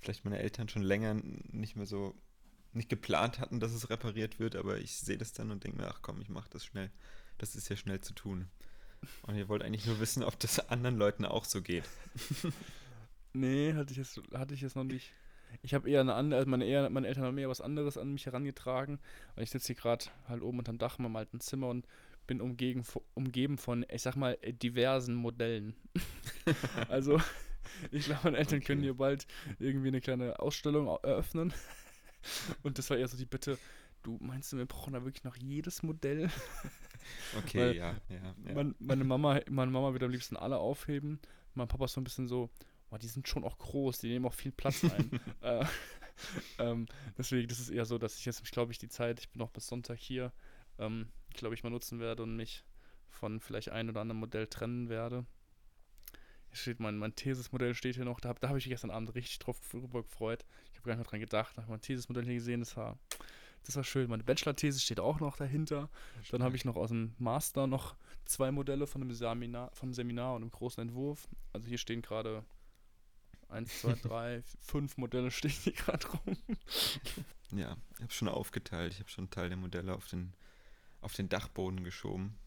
vielleicht 0.00 0.24
meine 0.24 0.38
Eltern 0.38 0.68
schon 0.68 0.82
länger 0.82 1.14
nicht 1.52 1.76
mehr 1.76 1.86
so 1.86 2.14
nicht 2.72 2.88
geplant 2.88 3.38
hatten, 3.38 3.60
dass 3.60 3.72
es 3.72 3.90
repariert 3.90 4.40
wird, 4.40 4.56
aber 4.56 4.78
ich 4.78 4.96
sehe 4.96 5.18
das 5.18 5.34
dann 5.34 5.50
und 5.50 5.62
denke 5.62 5.78
mir, 5.78 5.88
ach 5.88 6.00
komm, 6.00 6.22
ich 6.22 6.30
mache 6.30 6.48
das 6.50 6.64
schnell. 6.64 6.90
Das 7.36 7.54
ist 7.54 7.68
ja 7.68 7.76
schnell 7.76 8.00
zu 8.00 8.14
tun. 8.14 8.48
Und 9.22 9.36
ihr 9.36 9.48
wollt 9.48 9.62
eigentlich 9.62 9.86
nur 9.86 10.00
wissen, 10.00 10.22
ob 10.22 10.38
das 10.40 10.70
anderen 10.70 10.96
Leuten 10.96 11.26
auch 11.26 11.44
so 11.44 11.60
geht. 11.60 11.84
Nee, 13.34 13.72
hatte 13.74 13.92
ich 13.92 13.96
jetzt, 13.96 14.20
hatte 14.34 14.54
ich 14.54 14.60
jetzt 14.60 14.76
noch 14.76 14.84
nicht. 14.84 15.10
Ich 15.62 15.74
habe 15.74 15.88
eher 15.88 16.00
eine 16.00 16.14
andere, 16.14 16.38
also 16.38 16.50
meine, 16.50 16.64
eher, 16.64 16.88
meine 16.90 17.06
Eltern 17.06 17.24
haben 17.24 17.38
eher 17.38 17.48
was 17.48 17.60
anderes 17.60 17.96
an 17.96 18.12
mich 18.12 18.26
herangetragen. 18.26 18.98
Weil 19.34 19.44
ich 19.44 19.50
sitze 19.50 19.68
hier 19.68 19.76
gerade 19.76 20.06
halt 20.28 20.42
oben 20.42 20.58
unterm 20.58 20.78
Dach 20.78 20.98
in 20.98 21.04
meinem 21.04 21.16
alten 21.16 21.40
Zimmer 21.40 21.68
und 21.68 21.86
bin 22.32 22.40
umgeben, 22.40 22.82
umgeben 23.14 23.58
von, 23.58 23.84
ich 23.90 24.00
sag 24.02 24.16
mal, 24.16 24.38
diversen 24.62 25.14
Modellen. 25.14 25.74
also, 26.88 27.20
ich 27.90 28.06
glaube, 28.06 28.20
meine 28.24 28.38
Eltern 28.38 28.60
können 28.60 28.80
Okay. 28.80 28.86
hier 28.86 28.94
bald 28.94 29.26
irgendwie 29.58 29.88
eine 29.88 30.00
kleine 30.00 30.38
Ausstellung 30.40 30.88
au- 30.88 31.00
eröffnen. 31.02 31.52
Und 32.62 32.78
das 32.78 32.88
war 32.88 32.96
eher 32.96 33.08
so 33.08 33.18
die 33.18 33.26
Bitte, 33.26 33.58
du 34.02 34.16
meinst 34.20 34.50
du, 34.52 34.56
wir 34.56 34.64
brauchen 34.66 34.94
da 34.94 35.04
wirklich 35.04 35.24
noch 35.24 35.36
jedes 35.36 35.82
Modell? 35.82 36.30
Okay, 37.36 37.58
Weil 37.58 37.76
ja, 37.76 37.96
ja. 38.08 38.34
ja. 38.46 38.54
Mein, 38.54 38.76
meine, 38.78 39.02
Mama, 39.02 39.40
meine 39.50 39.72
Mama 39.72 39.92
wird 39.92 40.04
am 40.04 40.10
liebsten 40.12 40.36
alle 40.36 40.58
aufheben. 40.58 41.18
Mein 41.54 41.66
Papa 41.66 41.86
ist 41.86 41.94
so 41.94 42.00
ein 42.00 42.04
bisschen 42.04 42.28
so, 42.28 42.48
boah, 42.88 42.98
die 42.98 43.08
sind 43.08 43.26
schon 43.26 43.42
auch 43.42 43.58
groß, 43.58 43.98
die 43.98 44.08
nehmen 44.08 44.24
auch 44.24 44.34
viel 44.34 44.52
Platz 44.52 44.84
ein. 44.84 45.10
äh, 45.40 45.64
ähm, 46.60 46.86
deswegen, 47.18 47.48
das 47.48 47.58
ist 47.58 47.70
eher 47.70 47.86
so, 47.86 47.98
dass 47.98 48.16
ich 48.16 48.24
jetzt, 48.24 48.44
glaube 48.52 48.70
ich, 48.70 48.78
die 48.78 48.88
Zeit, 48.88 49.18
ich 49.18 49.28
bin 49.30 49.40
noch 49.40 49.50
bis 49.50 49.66
Sonntag 49.66 49.98
hier, 49.98 50.32
ähm, 50.78 51.08
glaube 51.34 51.54
ich, 51.54 51.62
mal 51.62 51.70
nutzen 51.70 52.00
werde 52.00 52.22
und 52.22 52.36
mich 52.36 52.64
von 53.08 53.40
vielleicht 53.40 53.70
ein 53.70 53.88
oder 53.88 54.00
anderen 54.00 54.20
Modell 54.20 54.46
trennen 54.46 54.88
werde. 54.88 55.26
Hier 56.48 56.56
steht 56.56 56.80
mein, 56.80 56.98
mein 56.98 57.14
Thesis-Modell 57.14 57.74
steht 57.74 57.96
hier 57.96 58.04
noch, 58.04 58.20
da, 58.20 58.34
da 58.34 58.48
habe 58.48 58.58
ich 58.58 58.66
mich 58.66 58.72
gestern 58.72 58.90
Abend 58.90 59.14
richtig 59.14 59.38
drauf 59.38 59.58
drüber 59.70 60.02
gefreut. 60.02 60.44
Ich 60.72 60.78
habe 60.78 60.86
gar 60.86 60.94
nicht 60.94 61.04
mehr 61.04 61.10
dran 61.10 61.20
gedacht, 61.20 61.56
nach 61.56 61.68
mein 61.68 61.80
Thesis-Modell 61.80 62.24
hier 62.24 62.34
gesehen, 62.34 62.60
das 62.60 62.76
war, 62.76 62.98
das 63.64 63.76
war 63.76 63.84
schön. 63.84 64.10
Meine 64.10 64.24
Bachelor-These 64.24 64.80
steht 64.80 65.00
auch 65.00 65.20
noch 65.20 65.36
dahinter. 65.36 65.88
Dann 66.30 66.42
habe 66.42 66.56
ich 66.56 66.64
noch 66.64 66.76
aus 66.76 66.88
dem 66.88 67.14
Master 67.18 67.66
noch 67.66 67.96
zwei 68.24 68.50
Modelle 68.50 68.86
von 68.86 69.02
einem 69.02 69.12
Seminar, 69.12 69.70
vom 69.74 69.92
Seminar 69.92 70.34
und 70.34 70.42
einem 70.42 70.50
großen 70.50 70.82
Entwurf. 70.82 71.28
Also 71.52 71.68
hier 71.68 71.78
stehen 71.78 72.02
gerade 72.02 72.44
eins, 73.48 73.80
zwei, 73.80 73.94
drei, 74.02 74.42
fünf 74.60 74.96
Modelle 74.96 75.30
stehen 75.30 75.50
hier 75.50 75.72
gerade 75.72 76.06
rum. 76.08 76.36
Ja, 77.52 77.76
ich 77.96 78.02
habe 78.02 78.12
schon 78.12 78.28
aufgeteilt. 78.28 78.92
Ich 78.94 79.00
habe 79.00 79.10
schon 79.10 79.24
einen 79.24 79.30
Teil 79.30 79.48
der 79.48 79.58
Modelle 79.58 79.94
auf 79.94 80.08
den, 80.08 80.32
auf 81.02 81.12
den 81.14 81.28
Dachboden 81.28 81.84
geschoben. 81.84 82.38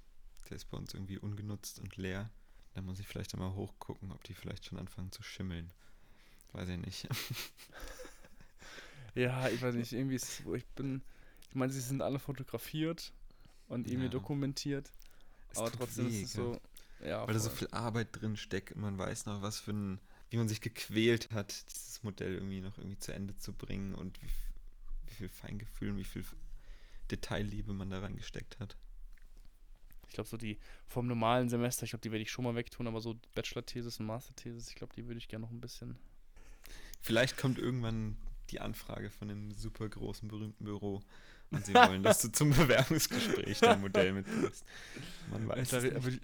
Der 0.50 0.56
ist 0.58 0.66
bei 0.72 0.78
uns 0.78 0.94
irgendwie 0.94 1.18
ungenutzt 1.20 1.80
und 1.80 1.96
leer. 1.98 2.30
Da 2.74 2.82
muss 2.82 3.00
ich 3.00 3.08
vielleicht 3.08 3.34
einmal 3.34 3.54
hochgucken, 3.54 4.12
ob 4.12 4.24
die 4.24 4.34
vielleicht 4.34 4.66
schon 4.66 4.80
anfangen 4.80 5.12
zu 5.12 5.24
schimmeln. 5.24 5.72
Weiß 6.54 6.70
ich 6.70 6.78
nicht. 6.78 7.08
Ja, 9.16 9.48
ich 9.50 9.62
weiß 9.62 9.76
nicht, 9.76 9.94
irgendwie 9.94 10.16
ist, 10.16 10.44
wo 10.46 10.56
ich 10.56 10.66
bin, 10.68 11.02
ich 11.50 11.56
meine, 11.56 11.72
sie 11.72 11.80
sind 11.80 12.02
alle 12.02 12.20
fotografiert 12.20 13.14
und 13.70 13.88
irgendwie 13.88 14.06
Ja. 14.08 14.12
dokumentiert, 14.12 14.92
Es 15.52 15.58
aber 15.58 15.72
trotzdem 15.72 16.08
weh, 16.08 16.22
ist 16.22 16.28
es 16.28 16.34
so, 16.34 16.60
ja, 17.00 17.26
Weil 17.26 17.34
da 17.34 17.40
so 17.40 17.50
viel 17.50 17.70
Arbeit 17.72 18.10
drin 18.12 18.36
steckt 18.36 18.74
und 18.74 18.82
man 18.82 18.98
weiß 18.98 19.26
noch, 19.26 19.42
was 19.42 19.60
für 19.60 19.72
ein, 19.72 20.00
wie 20.30 20.38
man 20.38 20.50
sich 20.50 20.60
gequält 20.62 21.32
hat, 21.32 21.66
dieses 21.72 22.04
Modell 22.04 22.34
irgendwie 22.36 22.62
noch 22.62 22.78
irgendwie 22.78 23.00
zu 23.00 23.14
Ende 23.14 23.38
zu 23.38 23.54
bringen 23.54 23.96
und 23.96 24.22
wie, 24.22 24.28
wie 25.08 25.14
viel 25.16 25.30
Feingefühl 25.30 25.92
und 25.92 25.98
wie 25.98 26.04
viel 26.04 26.26
Detailliebe 27.12 27.74
man 27.74 27.90
da 27.90 28.00
reingesteckt 28.00 28.60
hat. 28.60 28.76
Ich 30.08 30.14
glaube, 30.14 30.30
so 30.30 30.38
die 30.38 30.58
vom 30.88 31.08
normalen 31.08 31.50
Semester, 31.50 31.84
ich 31.84 31.90
glaube, 31.90 32.04
die 32.04 32.12
werde 32.12 32.24
ich 32.24 32.32
schon 32.32 32.46
mal 32.46 32.56
wegtun, 32.56 32.88
aber 32.88 33.02
so 33.02 33.16
Bachelor-Thesis 33.34 34.00
und 34.00 34.06
Master-Thesis, 34.06 34.70
ich 34.70 34.76
glaube, 34.76 34.94
die 34.96 35.06
würde 35.08 35.18
ich 35.18 35.28
gerne 35.28 35.46
noch 35.46 35.52
ein 35.52 35.60
bisschen. 35.60 35.98
Vielleicht 37.02 37.38
kommt 37.38 37.60
irgendwann 37.60 38.18
die 38.50 38.60
Anfrage 38.60 39.10
von 39.10 39.30
einem 39.30 39.52
super 39.52 39.90
großen, 39.90 40.28
berühmten 40.28 40.64
Büro 40.64 41.02
und 41.52 41.66
sie 41.66 41.74
wollen, 41.74 42.04
dass 42.04 42.22
du 42.22 42.32
zum 42.32 42.52
Bewerbungsgespräch 42.52 43.60
dein 43.60 43.82
Modell 43.82 44.14
mitbringst. 44.14 44.64
Man 45.32 45.48
weiß 45.48 45.70
Da 45.70 45.78
es 45.78 45.84
würde 45.84 46.20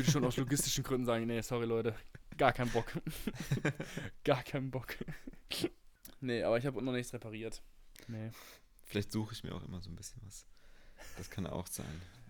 ich 0.00 0.10
schon 0.10 0.24
aus 0.24 0.36
logistischen 0.36 0.82
Gründen 0.84 1.06
sagen, 1.06 1.26
nee, 1.26 1.40
sorry 1.42 1.66
Leute, 1.66 1.94
gar 2.36 2.52
keinen 2.52 2.70
Bock. 2.70 2.92
gar 4.24 4.42
keinen 4.42 4.70
Bock. 4.70 4.96
nee, 6.20 6.42
aber 6.42 6.58
ich 6.58 6.66
habe 6.66 6.82
noch 6.82 6.92
nichts 6.92 7.12
repariert. 7.12 7.62
Nee. 8.08 8.30
Vielleicht 8.90 9.12
suche 9.12 9.32
ich 9.34 9.44
mir 9.44 9.54
auch 9.54 9.62
immer 9.62 9.80
so 9.80 9.88
ein 9.88 9.94
bisschen 9.94 10.20
was. 10.26 10.44
Das 11.16 11.30
kann 11.30 11.46
auch 11.46 11.66
sein. 11.68 11.86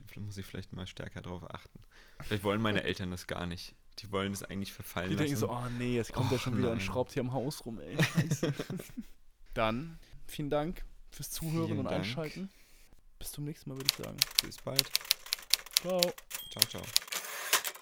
Vielleicht 0.06 0.26
muss 0.26 0.36
ich 0.36 0.44
vielleicht 0.44 0.72
mal 0.74 0.86
stärker 0.86 1.22
darauf 1.22 1.48
achten. 1.50 1.78
Vielleicht 2.20 2.44
wollen 2.44 2.60
meine 2.60 2.82
Eltern 2.82 3.10
das 3.10 3.26
gar 3.26 3.46
nicht. 3.46 3.74
Die 4.00 4.12
wollen 4.12 4.32
es 4.32 4.42
eigentlich 4.42 4.72
verfallen 4.72 5.08
Die 5.10 5.16
denken 5.16 5.32
lassen. 5.32 5.40
so, 5.40 5.50
oh 5.50 5.68
nee, 5.78 5.96
jetzt 5.96 6.12
kommt 6.12 6.30
Och, 6.32 6.38
schon 6.40 6.58
wieder 6.58 6.70
und 6.70 6.78
nein. 6.78 6.84
schraubt 6.86 7.12
hier 7.12 7.22
am 7.22 7.32
Haus 7.32 7.64
rum, 7.64 7.80
ey. 7.80 7.96
Dann, 9.54 9.98
vielen 10.26 10.50
Dank 10.50 10.84
fürs 11.10 11.30
Zuhören 11.30 11.66
Vielen 11.66 11.78
und 11.78 11.84
Dank. 11.86 11.96
Einschalten. 12.04 12.50
Bis 13.18 13.32
zum 13.32 13.44
nächsten 13.44 13.70
Mal, 13.70 13.76
würde 13.76 13.90
ich 13.90 14.04
sagen. 14.04 14.16
Bis 14.42 14.58
bald. 14.58 14.90
Ciao. 15.80 16.00
Ciao, 16.50 16.64
ciao. 16.68 17.09